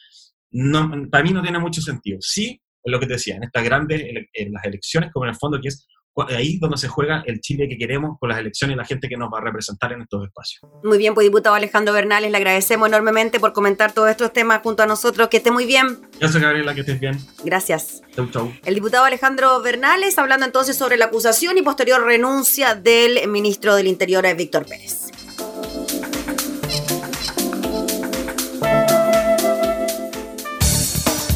no, 0.51 1.07
para 1.09 1.23
mí 1.23 1.31
no 1.31 1.41
tiene 1.41 1.59
mucho 1.59 1.81
sentido. 1.81 2.17
Sí, 2.19 2.61
es 2.83 2.91
lo 2.91 2.99
que 2.99 3.05
te 3.05 3.13
decía, 3.13 3.35
en 3.35 3.43
estas 3.43 3.63
grandes, 3.63 4.03
en 4.33 4.51
las 4.51 4.65
elecciones, 4.65 5.11
como 5.13 5.25
en 5.25 5.29
el 5.29 5.37
fondo 5.37 5.61
que 5.61 5.69
es 5.69 5.87
ahí 6.27 6.57
donde 6.59 6.77
se 6.77 6.87
juega 6.87 7.23
el 7.25 7.39
Chile 7.39 7.67
que 7.69 7.77
queremos 7.77 8.17
con 8.19 8.29
las 8.29 8.39
elecciones 8.39 8.75
y 8.75 8.77
la 8.77 8.85
gente 8.85 9.07
que 9.07 9.17
nos 9.17 9.29
va 9.31 9.39
a 9.39 9.41
representar 9.41 9.93
en 9.93 10.01
estos 10.01 10.25
espacios. 10.25 10.61
Muy 10.83 10.97
bien, 10.97 11.13
pues 11.13 11.25
diputado 11.25 11.55
Alejandro 11.55 11.93
Bernales, 11.93 12.31
le 12.31 12.37
agradecemos 12.37 12.87
enormemente 12.87 13.39
por 13.39 13.53
comentar 13.53 13.93
todos 13.93 14.09
estos 14.09 14.33
temas 14.33 14.61
junto 14.61 14.83
a 14.83 14.85
nosotros. 14.85 15.29
Que 15.29 15.37
esté 15.37 15.51
muy 15.51 15.65
bien. 15.65 15.99
Gracias, 16.19 16.41
Gabriela, 16.41 16.73
que 16.73 16.81
estés 16.81 16.99
bien. 16.99 17.17
Gracias. 17.43 18.01
Chau, 18.15 18.29
chau. 18.29 18.51
El 18.65 18.75
diputado 18.75 19.05
Alejandro 19.05 19.61
Bernales 19.61 20.17
hablando 20.17 20.45
entonces 20.45 20.77
sobre 20.77 20.97
la 20.97 21.05
acusación 21.05 21.57
y 21.57 21.61
posterior 21.61 22.03
renuncia 22.03 22.75
del 22.75 23.27
ministro 23.27 23.75
del 23.75 23.87
Interior, 23.87 24.25
Víctor 24.35 24.65
Pérez. 24.65 25.11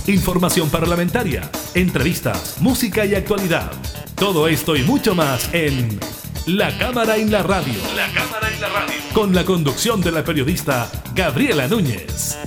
Información 0.08 0.70
parlamentaria, 0.70 1.50
entrevistas, 1.74 2.58
música 2.60 3.06
y 3.06 3.16
actualidad. 3.16 3.72
Todo 4.16 4.48
esto 4.48 4.78
y 4.78 4.84
mucho 4.84 5.14
más 5.14 5.54
en 5.54 6.00
La 6.46 6.78
Cámara 6.78 7.18
en 7.18 7.32
la 7.32 7.44
Radio. 7.44 7.74
La 7.96 8.08
Cámara 8.14 8.48
en 8.50 8.62
la 8.62 8.70
Radio. 8.70 8.96
Con 9.14 9.36
la 9.36 9.44
conducción 9.44 10.00
de 10.00 10.12
la 10.12 10.24
periodista 10.24 10.90
Gabriela 11.14 11.68
Núñez. 11.68 12.38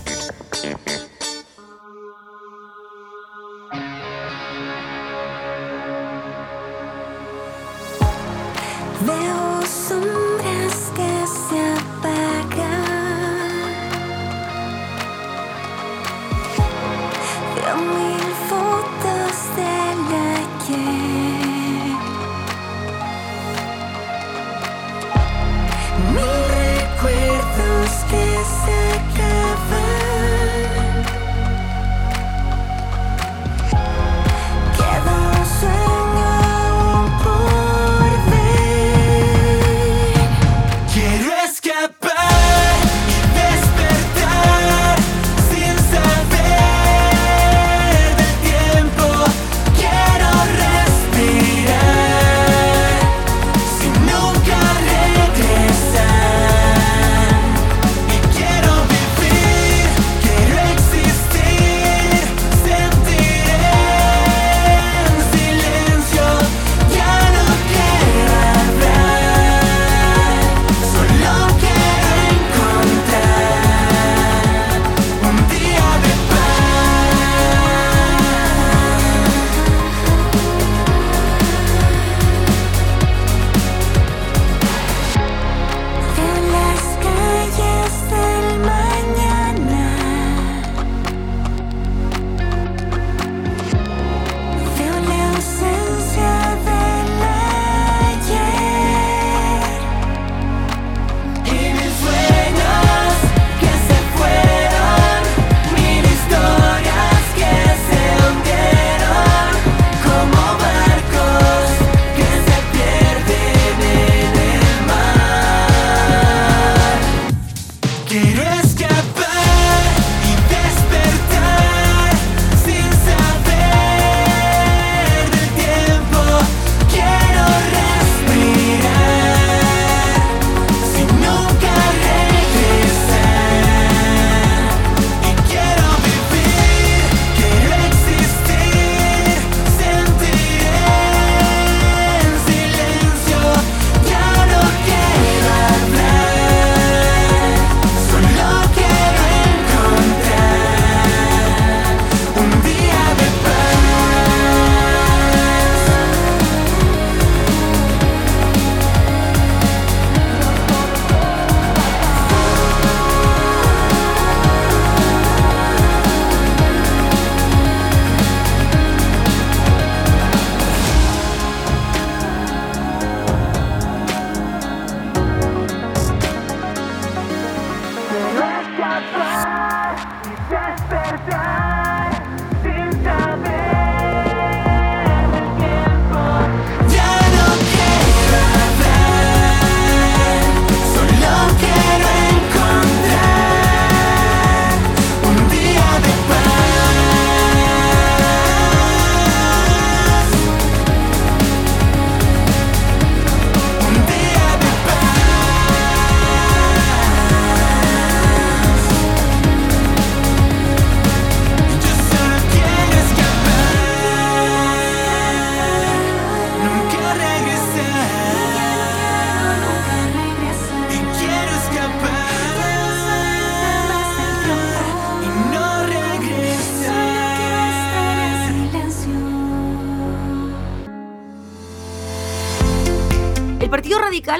Quiero 41.78 41.90
escapar 41.90 42.17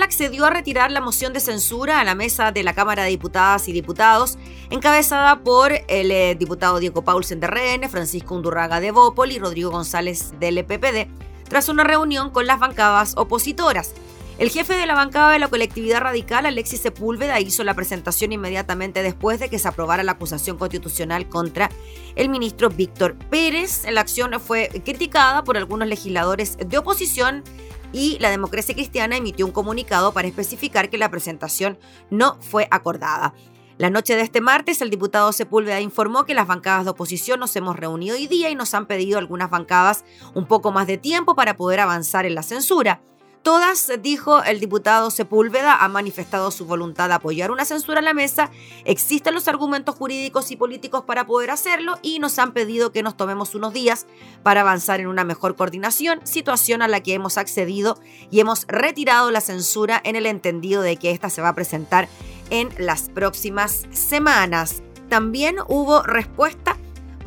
accedió 0.02 0.46
a 0.46 0.50
retirar 0.50 0.90
la 0.90 1.00
moción 1.00 1.32
de 1.32 1.40
censura 1.40 2.00
a 2.00 2.04
la 2.04 2.14
mesa 2.14 2.52
de 2.52 2.62
la 2.62 2.74
Cámara 2.74 3.04
de 3.04 3.10
Diputadas 3.10 3.68
y 3.68 3.72
Diputados, 3.72 4.38
encabezada 4.70 5.40
por 5.40 5.72
el 5.88 6.10
eh, 6.10 6.36
diputado 6.38 6.78
Diego 6.78 7.02
Paulsen 7.02 7.40
de 7.40 7.46
RN, 7.46 7.88
Francisco 7.88 8.34
Undurraga 8.34 8.80
de 8.80 8.90
Bópol 8.90 9.32
y 9.32 9.38
Rodrigo 9.38 9.70
González 9.70 10.32
del 10.38 10.58
EPPD, 10.58 11.08
tras 11.48 11.68
una 11.68 11.84
reunión 11.84 12.30
con 12.30 12.46
las 12.46 12.58
bancadas 12.58 13.14
opositoras. 13.16 13.94
El 14.38 14.50
jefe 14.50 14.74
de 14.74 14.86
la 14.86 14.94
bancada 14.94 15.32
de 15.32 15.40
la 15.40 15.48
colectividad 15.48 16.00
radical, 16.00 16.46
Alexis 16.46 16.80
Sepúlveda, 16.80 17.40
hizo 17.40 17.64
la 17.64 17.74
presentación 17.74 18.30
inmediatamente 18.30 19.02
después 19.02 19.40
de 19.40 19.48
que 19.48 19.58
se 19.58 19.66
aprobara 19.66 20.04
la 20.04 20.12
acusación 20.12 20.56
constitucional 20.56 21.28
contra 21.28 21.70
el 22.14 22.28
ministro 22.28 22.68
Víctor 22.68 23.16
Pérez. 23.30 23.84
La 23.90 24.00
acción 24.00 24.38
fue 24.38 24.68
criticada 24.84 25.42
por 25.42 25.56
algunos 25.56 25.88
legisladores 25.88 26.56
de 26.56 26.78
oposición 26.78 27.42
y 27.92 28.18
la 28.18 28.30
democracia 28.30 28.74
cristiana 28.74 29.16
emitió 29.16 29.46
un 29.46 29.52
comunicado 29.52 30.12
para 30.12 30.28
especificar 30.28 30.90
que 30.90 30.98
la 30.98 31.10
presentación 31.10 31.78
no 32.10 32.36
fue 32.40 32.68
acordada. 32.70 33.34
La 33.78 33.90
noche 33.90 34.16
de 34.16 34.22
este 34.22 34.40
martes, 34.40 34.82
el 34.82 34.90
diputado 34.90 35.32
Sepúlveda 35.32 35.80
informó 35.80 36.24
que 36.24 36.34
las 36.34 36.48
bancadas 36.48 36.84
de 36.84 36.90
oposición 36.90 37.38
nos 37.38 37.54
hemos 37.54 37.76
reunido 37.76 38.16
hoy 38.16 38.26
día 38.26 38.50
y 38.50 38.56
nos 38.56 38.74
han 38.74 38.86
pedido 38.86 39.18
algunas 39.18 39.50
bancadas 39.50 40.04
un 40.34 40.46
poco 40.46 40.72
más 40.72 40.88
de 40.88 40.98
tiempo 40.98 41.36
para 41.36 41.56
poder 41.56 41.78
avanzar 41.78 42.26
en 42.26 42.34
la 42.34 42.42
censura. 42.42 43.00
Todas, 43.42 43.90
dijo 44.02 44.42
el 44.42 44.60
diputado 44.60 45.10
Sepúlveda, 45.10 45.76
ha 45.76 45.88
manifestado 45.88 46.50
su 46.50 46.66
voluntad 46.66 47.08
de 47.08 47.14
apoyar 47.14 47.50
una 47.50 47.64
censura 47.64 48.00
a 48.00 48.02
la 48.02 48.12
mesa. 48.12 48.50
Existen 48.84 49.34
los 49.34 49.48
argumentos 49.48 49.94
jurídicos 49.94 50.50
y 50.50 50.56
políticos 50.56 51.04
para 51.06 51.26
poder 51.26 51.50
hacerlo 51.50 51.98
y 52.02 52.18
nos 52.18 52.38
han 52.38 52.52
pedido 52.52 52.92
que 52.92 53.02
nos 53.02 53.16
tomemos 53.16 53.54
unos 53.54 53.72
días 53.72 54.06
para 54.42 54.62
avanzar 54.62 55.00
en 55.00 55.06
una 55.06 55.24
mejor 55.24 55.56
coordinación, 55.56 56.20
situación 56.26 56.82
a 56.82 56.88
la 56.88 57.02
que 57.02 57.14
hemos 57.14 57.38
accedido 57.38 57.98
y 58.30 58.40
hemos 58.40 58.66
retirado 58.66 59.30
la 59.30 59.40
censura 59.40 60.00
en 60.04 60.16
el 60.16 60.26
entendido 60.26 60.82
de 60.82 60.96
que 60.96 61.12
esta 61.12 61.30
se 61.30 61.40
va 61.40 61.50
a 61.50 61.54
presentar 61.54 62.08
en 62.50 62.70
las 62.78 63.08
próximas 63.08 63.86
semanas. 63.92 64.82
También 65.08 65.56
hubo 65.68 66.02
respuesta 66.02 66.76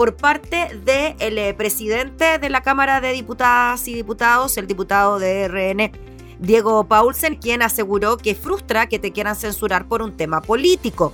por 0.01 0.15
parte 0.15 0.81
del 0.83 1.37
eh, 1.37 1.53
presidente 1.53 2.39
de 2.39 2.49
la 2.49 2.63
Cámara 2.63 3.01
de 3.01 3.11
Diputadas 3.11 3.87
y 3.87 3.93
Diputados, 3.93 4.57
el 4.57 4.65
diputado 4.65 5.19
de 5.19 5.47
RN, 5.47 5.91
Diego 6.39 6.85
Paulsen, 6.85 7.35
quien 7.35 7.61
aseguró 7.61 8.17
que 8.17 8.33
frustra 8.33 8.87
que 8.87 8.97
te 8.97 9.11
quieran 9.11 9.35
censurar 9.35 9.87
por 9.87 10.01
un 10.01 10.17
tema 10.17 10.41
político. 10.41 11.13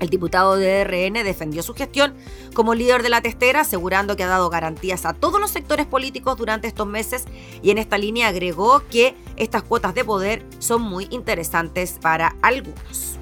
El 0.00 0.10
diputado 0.10 0.56
de 0.56 0.82
RN 0.82 1.22
defendió 1.22 1.62
su 1.62 1.74
gestión 1.74 2.14
como 2.54 2.74
líder 2.74 3.04
de 3.04 3.08
la 3.08 3.20
testera, 3.20 3.60
asegurando 3.60 4.16
que 4.16 4.24
ha 4.24 4.28
dado 4.28 4.50
garantías 4.50 5.06
a 5.06 5.12
todos 5.12 5.40
los 5.40 5.52
sectores 5.52 5.86
políticos 5.86 6.36
durante 6.36 6.66
estos 6.66 6.88
meses 6.88 7.26
y 7.62 7.70
en 7.70 7.78
esta 7.78 7.98
línea 7.98 8.26
agregó 8.26 8.82
que 8.90 9.14
estas 9.36 9.62
cuotas 9.62 9.94
de 9.94 10.04
poder 10.04 10.44
son 10.58 10.82
muy 10.82 11.06
interesantes 11.12 12.00
para 12.02 12.34
algunos. 12.42 13.16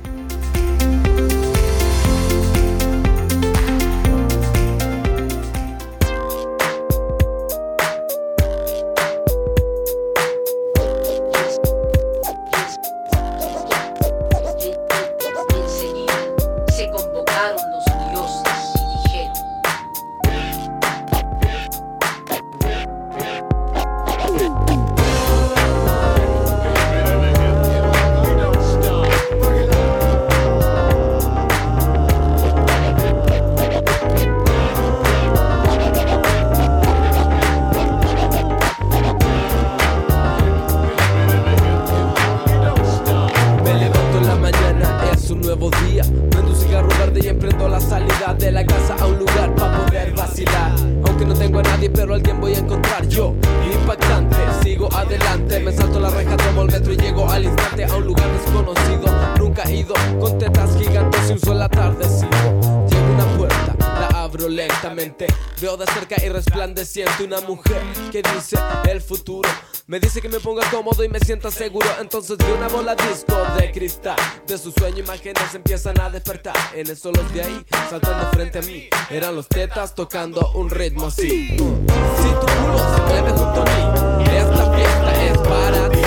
Siento 66.84 67.24
una 67.24 67.40
mujer 67.40 67.82
que 68.10 68.22
dice 68.22 68.56
el 68.88 69.00
futuro. 69.00 69.48
Me 69.86 69.98
dice 69.98 70.20
que 70.20 70.28
me 70.28 70.40
ponga 70.40 70.68
cómodo 70.70 71.02
y 71.04 71.08
me 71.08 71.18
sienta 71.20 71.50
seguro. 71.50 71.86
Entonces 72.00 72.36
vi 72.38 72.44
una 72.56 72.68
bola 72.68 72.94
disco 72.94 73.34
de 73.56 73.70
cristal. 73.72 74.16
De 74.46 74.58
su 74.58 74.72
sueño 74.72 74.98
imágenes 74.98 75.54
empiezan 75.54 75.98
a 76.00 76.10
despertar. 76.10 76.54
En 76.74 76.90
eso 76.90 77.10
los 77.12 77.32
de 77.32 77.42
ahí, 77.42 77.66
saltando 77.88 78.30
frente 78.32 78.58
a 78.58 78.62
mí. 78.62 78.88
Eran 79.10 79.34
los 79.34 79.48
tetas 79.48 79.94
tocando 79.94 80.52
un 80.54 80.68
ritmo 80.68 81.06
así. 81.06 81.48
Si 81.48 81.56
tu 81.56 81.58
culo 81.58 82.78
se 82.78 83.02
mueve 83.02 83.30
junto 83.30 83.62
a 83.62 83.64
mí, 83.64 84.24
esta 84.36 84.72
fiesta 84.74 85.24
es 85.24 85.38
para 85.38 85.88
ti. 85.88 86.02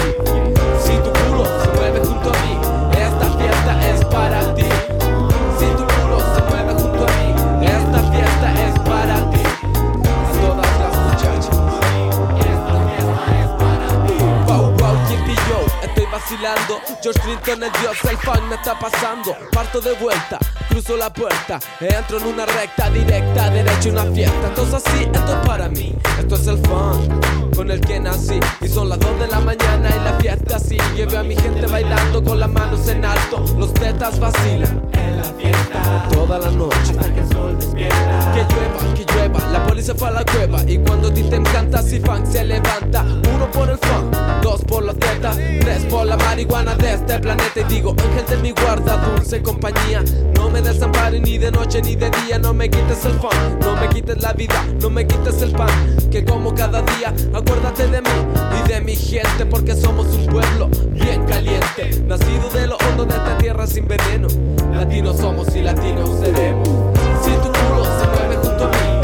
Si 0.85 0.97
tu 0.97 1.11
culo 1.11 1.45
se 1.45 1.67
mueve 1.79 1.99
junto 1.99 2.29
a 2.29 2.37
mí, 2.43 2.59
esta 2.91 3.37
fiesta 3.37 3.89
es 3.89 4.05
para 4.05 4.55
ti. 4.55 5.04
Vacilando. 16.25 16.81
George 17.01 17.19
Clinton, 17.21 17.63
el 17.63 17.71
dios, 17.81 17.97
el 18.09 18.17
fan 18.17 18.47
me 18.49 18.55
está 18.55 18.77
pasando. 18.77 19.35
Parto 19.51 19.79
de 19.79 19.93
vuelta, 19.93 20.39
cruzo 20.69 20.97
la 20.97 21.11
puerta, 21.11 21.59
entro 21.79 22.17
en 22.17 22.27
una 22.27 22.45
recta 22.45 22.89
directa, 22.89 23.49
derecho 23.49 23.89
una 23.89 24.05
fiesta. 24.05 24.47
Entonces 24.47 24.73
así, 24.85 25.03
esto 25.03 25.41
es 25.41 25.47
para 25.47 25.69
mí, 25.69 25.95
esto 26.19 26.35
es 26.35 26.47
el 26.47 26.57
fun 26.65 27.21
con 27.55 27.71
el 27.71 27.79
que 27.81 27.99
nací. 27.99 28.39
Y 28.61 28.67
son 28.67 28.89
las 28.89 28.99
2 28.99 29.19
de 29.19 29.27
la 29.27 29.39
mañana 29.39 29.89
y 29.89 30.03
la 30.03 30.13
fiesta 30.19 30.59
sigue. 30.59 31.05
Veo 31.05 31.19
a 31.19 31.23
mi 31.23 31.35
gente 31.35 31.65
bailando 31.67 32.23
con 32.23 32.39
las 32.39 32.49
manos 32.49 32.87
en 32.87 33.05
alto, 33.05 33.43
los 33.57 33.73
tetas 33.73 34.19
vacilan. 34.19 34.94
La 35.11 35.23
fiesta, 35.23 36.07
toda 36.11 36.39
la 36.39 36.51
noche, 36.51 36.91
hasta 36.91 37.13
que 37.13 37.19
el 37.19 37.29
sol 37.29 37.57
despierta. 37.59 38.33
Que 38.33 38.41
llueva, 38.53 38.93
que 38.95 39.05
llueva, 39.13 39.51
la 39.51 39.65
policía 39.65 39.95
fue 39.95 40.07
a 40.07 40.11
la 40.11 40.25
cueva. 40.25 40.63
Y 40.67 40.77
cuando 40.79 41.09
a 41.09 41.13
ti 41.13 41.23
te 41.23 41.35
encanta, 41.35 41.81
si 41.81 41.99
funk 41.99 42.25
se 42.25 42.43
levanta. 42.43 43.03
Uno 43.33 43.49
por 43.51 43.69
el 43.69 43.77
funk, 43.77 44.15
dos 44.41 44.61
por 44.63 44.83
los 44.83 44.97
tetas, 44.97 45.37
tres 45.37 45.85
por 45.85 46.05
la 46.05 46.17
marihuana 46.17 46.75
de 46.75 46.93
este 46.93 47.19
planeta. 47.19 47.61
Y 47.61 47.63
digo, 47.65 47.91
ángel 47.91 48.25
de 48.27 48.37
mi 48.37 48.51
guarda, 48.51 48.97
dulce 48.97 49.41
compañía. 49.41 50.03
No 50.35 50.49
me 50.49 50.61
desampares 50.61 51.21
ni 51.21 51.37
de 51.37 51.51
noche 51.51 51.81
ni 51.81 51.95
de 51.95 52.09
día. 52.09 52.39
No 52.39 52.53
me 52.53 52.69
quites 52.69 53.05
el 53.05 53.13
funk, 53.13 53.33
no 53.61 53.75
me 53.75 53.87
quites 53.89 54.21
la 54.21 54.33
vida, 54.33 54.65
no 54.81 54.89
me 54.89 55.05
quites 55.05 55.41
el 55.41 55.51
pan. 55.51 55.69
Que 56.11 56.23
como 56.25 56.53
cada 56.53 56.81
día, 56.81 57.13
acuérdate 57.33 57.87
de 57.87 58.01
mí 58.01 58.09
y 58.63 58.67
de 58.69 58.81
mi 58.81 58.95
gente. 58.95 59.45
Porque 59.45 59.75
somos 59.75 60.07
un 60.07 60.25
pueblo 60.27 60.69
bien 60.91 61.25
caliente. 61.25 62.03
Nacido 62.05 62.49
de 62.49 62.67
lo 62.67 62.77
hondo 62.77 63.05
de 63.05 63.15
esta 63.15 63.37
tierra 63.37 63.67
sin 63.67 63.87
veneno. 63.87 64.27
Latinos 64.95 65.17
somos 65.17 65.53
y 65.53 65.61
latinos 65.61 66.09
seremos. 66.21 66.69
Si 67.21 67.31
tu 67.31 67.51
culo 67.51 67.83
se 67.83 68.07
mueve 68.07 68.37
junto 68.37 68.94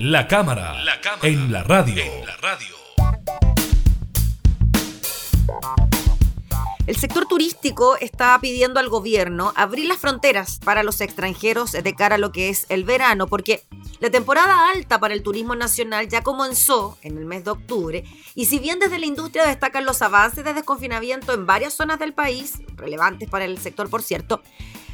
La 0.00 0.28
cámara, 0.28 0.76
en 1.22 1.50
la 1.50 1.64
radio. 1.64 2.00
En 2.00 2.24
la 2.24 2.36
radio. 2.36 2.68
El 6.86 6.94
sector 6.94 7.26
turístico 7.26 7.96
está 7.96 8.38
pidiendo 8.40 8.78
al 8.78 8.88
gobierno 8.90 9.52
abrir 9.56 9.88
las 9.88 9.98
fronteras 9.98 10.60
para 10.64 10.84
los 10.84 11.00
extranjeros 11.00 11.72
de 11.72 11.94
cara 11.96 12.14
a 12.14 12.18
lo 12.18 12.30
que 12.30 12.48
es 12.48 12.66
el 12.68 12.84
verano, 12.84 13.26
porque 13.26 13.64
la 13.98 14.08
temporada 14.08 14.70
alta 14.70 15.00
para 15.00 15.14
el 15.14 15.24
turismo 15.24 15.56
nacional 15.56 16.08
ya 16.08 16.22
comenzó 16.22 16.96
en 17.02 17.18
el 17.18 17.24
mes 17.24 17.44
de 17.44 17.50
octubre 17.50 18.04
y 18.36 18.46
si 18.46 18.60
bien 18.60 18.78
desde 18.78 19.00
la 19.00 19.06
industria 19.06 19.48
destacan 19.48 19.84
los 19.84 20.00
avances 20.00 20.44
de 20.44 20.54
desconfinamiento 20.54 21.34
en 21.34 21.44
varias 21.44 21.74
zonas 21.74 21.98
del 21.98 22.14
país, 22.14 22.62
relevantes 22.76 23.28
para 23.28 23.46
el 23.46 23.58
sector 23.58 23.90
por 23.90 24.02
cierto, 24.02 24.44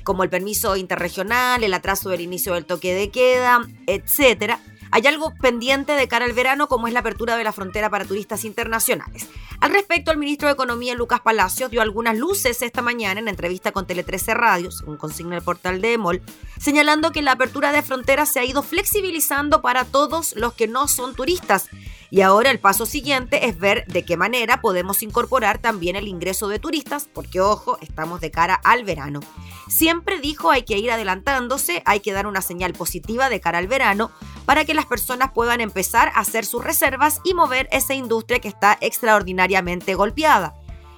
como 0.02 0.22
el 0.22 0.30
permiso 0.30 0.76
interregional, 0.76 1.62
el 1.62 1.74
atraso 1.74 2.08
del 2.08 2.22
inicio 2.22 2.54
del 2.54 2.64
toque 2.64 2.94
de 2.94 3.10
queda, 3.10 3.60
etcétera, 3.86 4.60
hay 4.90 5.06
algo 5.06 5.34
pendiente 5.34 5.92
de 5.92 6.08
cara 6.08 6.24
al 6.24 6.32
verano 6.32 6.68
como 6.68 6.86
es 6.86 6.94
la 6.94 7.00
apertura 7.00 7.36
de 7.36 7.44
la 7.44 7.52
frontera 7.52 7.90
para 7.90 8.04
turistas 8.04 8.44
internacionales. 8.44 9.28
Al 9.60 9.72
respecto, 9.72 10.10
el 10.10 10.18
ministro 10.18 10.48
de 10.48 10.54
Economía, 10.54 10.94
Lucas 10.94 11.20
Palacios, 11.20 11.70
dio 11.70 11.82
algunas 11.82 12.16
luces 12.16 12.62
esta 12.62 12.82
mañana 12.82 13.20
en 13.20 13.28
entrevista 13.28 13.72
con 13.72 13.86
Tele 13.86 14.04
13 14.04 14.34
Radio, 14.34 14.70
según 14.70 14.96
consigna 14.96 15.36
el 15.36 15.42
portal 15.42 15.80
de 15.80 15.94
EMOL, 15.94 16.22
señalando 16.58 17.12
que 17.12 17.22
la 17.22 17.32
apertura 17.32 17.72
de 17.72 17.82
fronteras 17.82 18.28
se 18.28 18.40
ha 18.40 18.44
ido 18.44 18.62
flexibilizando 18.62 19.62
para 19.62 19.84
todos 19.84 20.34
los 20.36 20.54
que 20.54 20.68
no 20.68 20.88
son 20.88 21.14
turistas. 21.14 21.68
Y 22.14 22.20
ahora 22.20 22.52
el 22.52 22.60
paso 22.60 22.86
siguiente 22.86 23.48
es 23.48 23.58
ver 23.58 23.84
de 23.88 24.04
qué 24.04 24.16
manera 24.16 24.60
podemos 24.60 25.02
incorporar 25.02 25.58
también 25.58 25.96
el 25.96 26.06
ingreso 26.06 26.46
de 26.46 26.60
turistas, 26.60 27.08
porque 27.12 27.40
ojo, 27.40 27.76
estamos 27.80 28.20
de 28.20 28.30
cara 28.30 28.54
al 28.54 28.84
verano. 28.84 29.18
Siempre 29.66 30.20
dijo 30.20 30.52
hay 30.52 30.62
que 30.62 30.78
ir 30.78 30.92
adelantándose, 30.92 31.82
hay 31.84 31.98
que 31.98 32.12
dar 32.12 32.28
una 32.28 32.40
señal 32.40 32.72
positiva 32.72 33.30
de 33.30 33.40
cara 33.40 33.58
al 33.58 33.66
verano 33.66 34.12
para 34.46 34.64
que 34.64 34.74
las 34.74 34.86
personas 34.86 35.32
puedan 35.34 35.60
empezar 35.60 36.12
a 36.14 36.20
hacer 36.20 36.46
sus 36.46 36.62
reservas 36.62 37.20
y 37.24 37.34
mover 37.34 37.68
esa 37.72 37.94
industria 37.94 38.38
que 38.38 38.46
está 38.46 38.78
extraordinariamente 38.80 39.96
golpeada. 39.96 40.54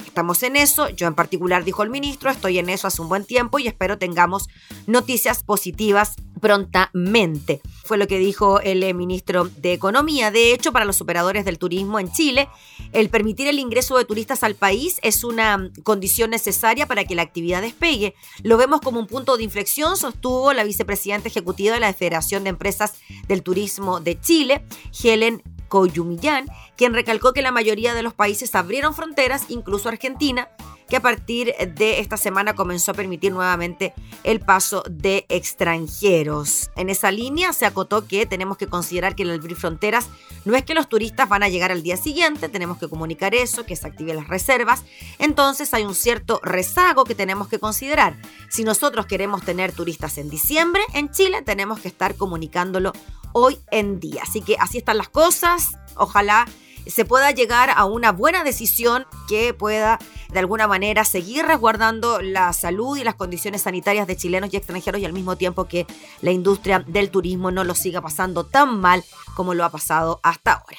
Estamos 0.07 0.43
en 0.43 0.57
eso, 0.57 0.89
yo 0.91 1.07
en 1.07 1.15
particular, 1.15 1.65
dijo 1.65 1.83
el 1.83 1.91
ministro, 1.91 2.31
estoy 2.31 2.59
en 2.59 2.71
eso 2.71 2.87
hace 2.87 3.03
un 3.03 3.09
buen 3.09 3.25
tiempo 3.25 3.59
y 3.59 3.67
espero 3.67 3.99
tengamos 3.99 4.49
noticias 4.87 5.43
positivas 5.43 6.17
prontamente. 6.41 7.61
Fue 7.85 7.99
lo 7.99 8.07
que 8.07 8.19
dijo 8.19 8.61
el 8.61 8.83
eh, 8.83 8.95
ministro 8.95 9.45
de 9.45 9.73
Economía. 9.73 10.31
De 10.31 10.53
hecho, 10.53 10.73
para 10.73 10.85
los 10.85 11.01
operadores 11.01 11.45
del 11.45 11.59
turismo 11.59 11.99
en 11.99 12.11
Chile, 12.11 12.49
el 12.93 13.11
permitir 13.11 13.47
el 13.49 13.59
ingreso 13.59 13.97
de 13.97 14.05
turistas 14.05 14.43
al 14.43 14.55
país 14.55 14.99
es 15.03 15.25
una 15.25 15.71
condición 15.83 16.31
necesaria 16.31 16.87
para 16.87 17.05
que 17.05 17.15
la 17.15 17.23
actividad 17.23 17.63
despegue. 17.63 18.15
Lo 18.43 18.57
vemos 18.57 18.81
como 18.81 19.01
un 19.01 19.07
punto 19.07 19.37
de 19.37 19.45
inflexión, 19.45 19.97
sostuvo 19.97 20.53
la 20.53 20.65
vicepresidenta 20.65 21.29
ejecutiva 21.29 21.75
de 21.75 21.81
la 21.81 21.93
Federación 21.93 22.45
de 22.45 22.51
Empresas 22.51 22.95
del 23.29 23.43
Turismo 23.43 24.01
de 24.01 24.21
Chile, 24.21 24.65
Helen 25.03 25.43
Coyumillán, 25.69 26.47
quien 26.77 26.95
recalcó 26.95 27.33
que 27.33 27.43
la 27.43 27.53
mayoría 27.53 27.95
de 27.95 28.03
los 28.03 28.15
países 28.15 28.55
abrieron 28.55 28.95
fronteras, 28.95 29.47
incluso 29.49 29.89
Argentina, 29.89 30.49
que 30.89 30.97
a 30.97 31.03
partir 31.03 31.55
de 31.75 32.01
esta 32.01 32.17
semana 32.17 32.55
comenzó 32.55 32.93
a 32.93 32.95
permitir 32.95 33.33
nuevamente 33.33 33.93
el 34.25 34.41
paso 34.41 34.85
de 34.89 35.27
extranjeros. 35.29 36.71
En 36.77 36.91
esa 36.91 37.11
línea 37.11 37.53
se 37.53 37.67
acotó 37.67 38.07
que 38.07 38.27
tenemos 38.27 38.57
que 38.57 38.69
considerar 38.69 39.15
que 39.15 39.25
el 39.25 39.31
abrir 39.31 39.57
fronteras 39.57 40.09
no 40.45 40.57
es 40.57 40.65
que 40.65 40.75
los 40.75 40.89
turistas 40.89 41.29
van 41.29 41.43
a 41.43 41.49
llegar 41.49 41.73
al 41.73 41.83
día 41.83 41.97
siguiente, 41.97 42.49
tenemos 42.49 42.79
que 42.79 42.89
comunicar 42.89 43.35
eso, 43.35 43.67
que 43.67 43.75
se 43.75 43.87
activen 43.87 44.17
las 44.17 44.29
reservas. 44.29 44.85
Entonces 45.19 45.75
hay 45.75 45.85
un 45.85 45.95
cierto 45.95 46.41
rezago 46.43 47.05
que 47.05 47.15
tenemos 47.15 47.49
que 47.49 47.59
considerar. 47.59 48.17
Si 48.49 48.63
nosotros 48.63 49.07
queremos 49.07 49.43
tener 49.43 49.73
turistas 49.73 50.19
en 50.19 50.31
diciembre 50.31 50.83
en 50.95 51.11
Chile, 51.11 51.43
tenemos 51.43 51.81
que 51.81 51.89
estar 51.89 52.15
comunicándolo 52.15 52.93
hoy 53.33 53.59
en 53.71 53.99
día. 53.99 54.23
Así 54.23 54.41
que 54.41 54.57
así 54.59 54.79
están 54.79 54.99
las 54.99 55.09
cosas. 55.09 55.77
Ojalá 55.97 56.47
se 56.87 57.05
pueda 57.05 57.31
llegar 57.31 57.71
a 57.75 57.85
una 57.85 58.13
buena 58.13 58.45
decisión 58.45 59.07
que 59.29 59.55
pueda 59.55 59.99
de 60.33 60.39
alguna 60.39 60.67
manera 60.67 61.05
seguir 61.05 61.45
resguardando 61.47 62.21
la 62.21 62.53
salud 62.53 62.97
y 62.97 63.05
las 63.05 63.15
condiciones 63.15 63.63
sanitarias 63.63 64.07
de 64.07 64.17
chilenos 64.17 64.53
y 64.53 64.57
extranjeros 64.57 65.01
y 65.01 65.05
al 65.05 65.13
mismo 65.13 65.37
tiempo 65.37 65.67
que 65.67 65.87
la 66.21 66.31
industria 66.31 66.85
del 66.87 67.11
turismo 67.11 67.51
no 67.51 67.65
lo 67.65 67.75
siga 67.75 68.01
pasando 68.01 68.45
tan 68.45 68.81
mal 68.81 69.05
como 69.35 69.55
lo 69.55 69.65
ha 69.65 69.71
pasado 69.71 70.21
hasta 70.23 70.53
ahora. 70.53 70.79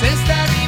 since 0.00 0.22
that 0.26 0.59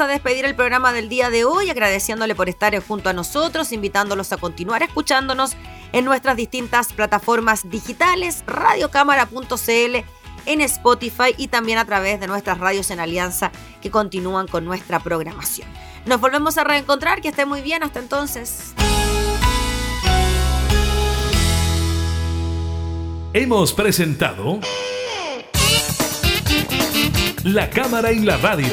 a 0.00 0.06
despedir 0.06 0.44
el 0.44 0.54
programa 0.54 0.92
del 0.92 1.08
día 1.08 1.30
de 1.30 1.44
hoy 1.44 1.70
agradeciéndole 1.70 2.34
por 2.34 2.48
estar 2.48 2.76
junto 2.82 3.08
a 3.08 3.12
nosotros, 3.12 3.72
invitándolos 3.72 4.32
a 4.32 4.36
continuar 4.36 4.82
escuchándonos 4.82 5.56
en 5.92 6.04
nuestras 6.04 6.36
distintas 6.36 6.92
plataformas 6.92 7.68
digitales, 7.70 8.44
radiocámara.cl, 8.46 9.96
en 10.46 10.60
Spotify 10.60 11.34
y 11.36 11.48
también 11.48 11.78
a 11.78 11.84
través 11.84 12.20
de 12.20 12.26
nuestras 12.26 12.58
radios 12.58 12.90
en 12.90 13.00
alianza 13.00 13.52
que 13.80 13.90
continúan 13.90 14.46
con 14.48 14.64
nuestra 14.64 15.00
programación. 15.00 15.68
Nos 16.04 16.20
volvemos 16.20 16.58
a 16.58 16.64
reencontrar, 16.64 17.20
que 17.20 17.28
esté 17.28 17.46
muy 17.46 17.62
bien, 17.62 17.82
hasta 17.82 17.98
entonces. 17.98 18.74
Hemos 23.32 23.72
presentado 23.72 24.60
La 27.44 27.70
Cámara 27.70 28.12
y 28.12 28.20
la 28.20 28.36
Radio, 28.36 28.72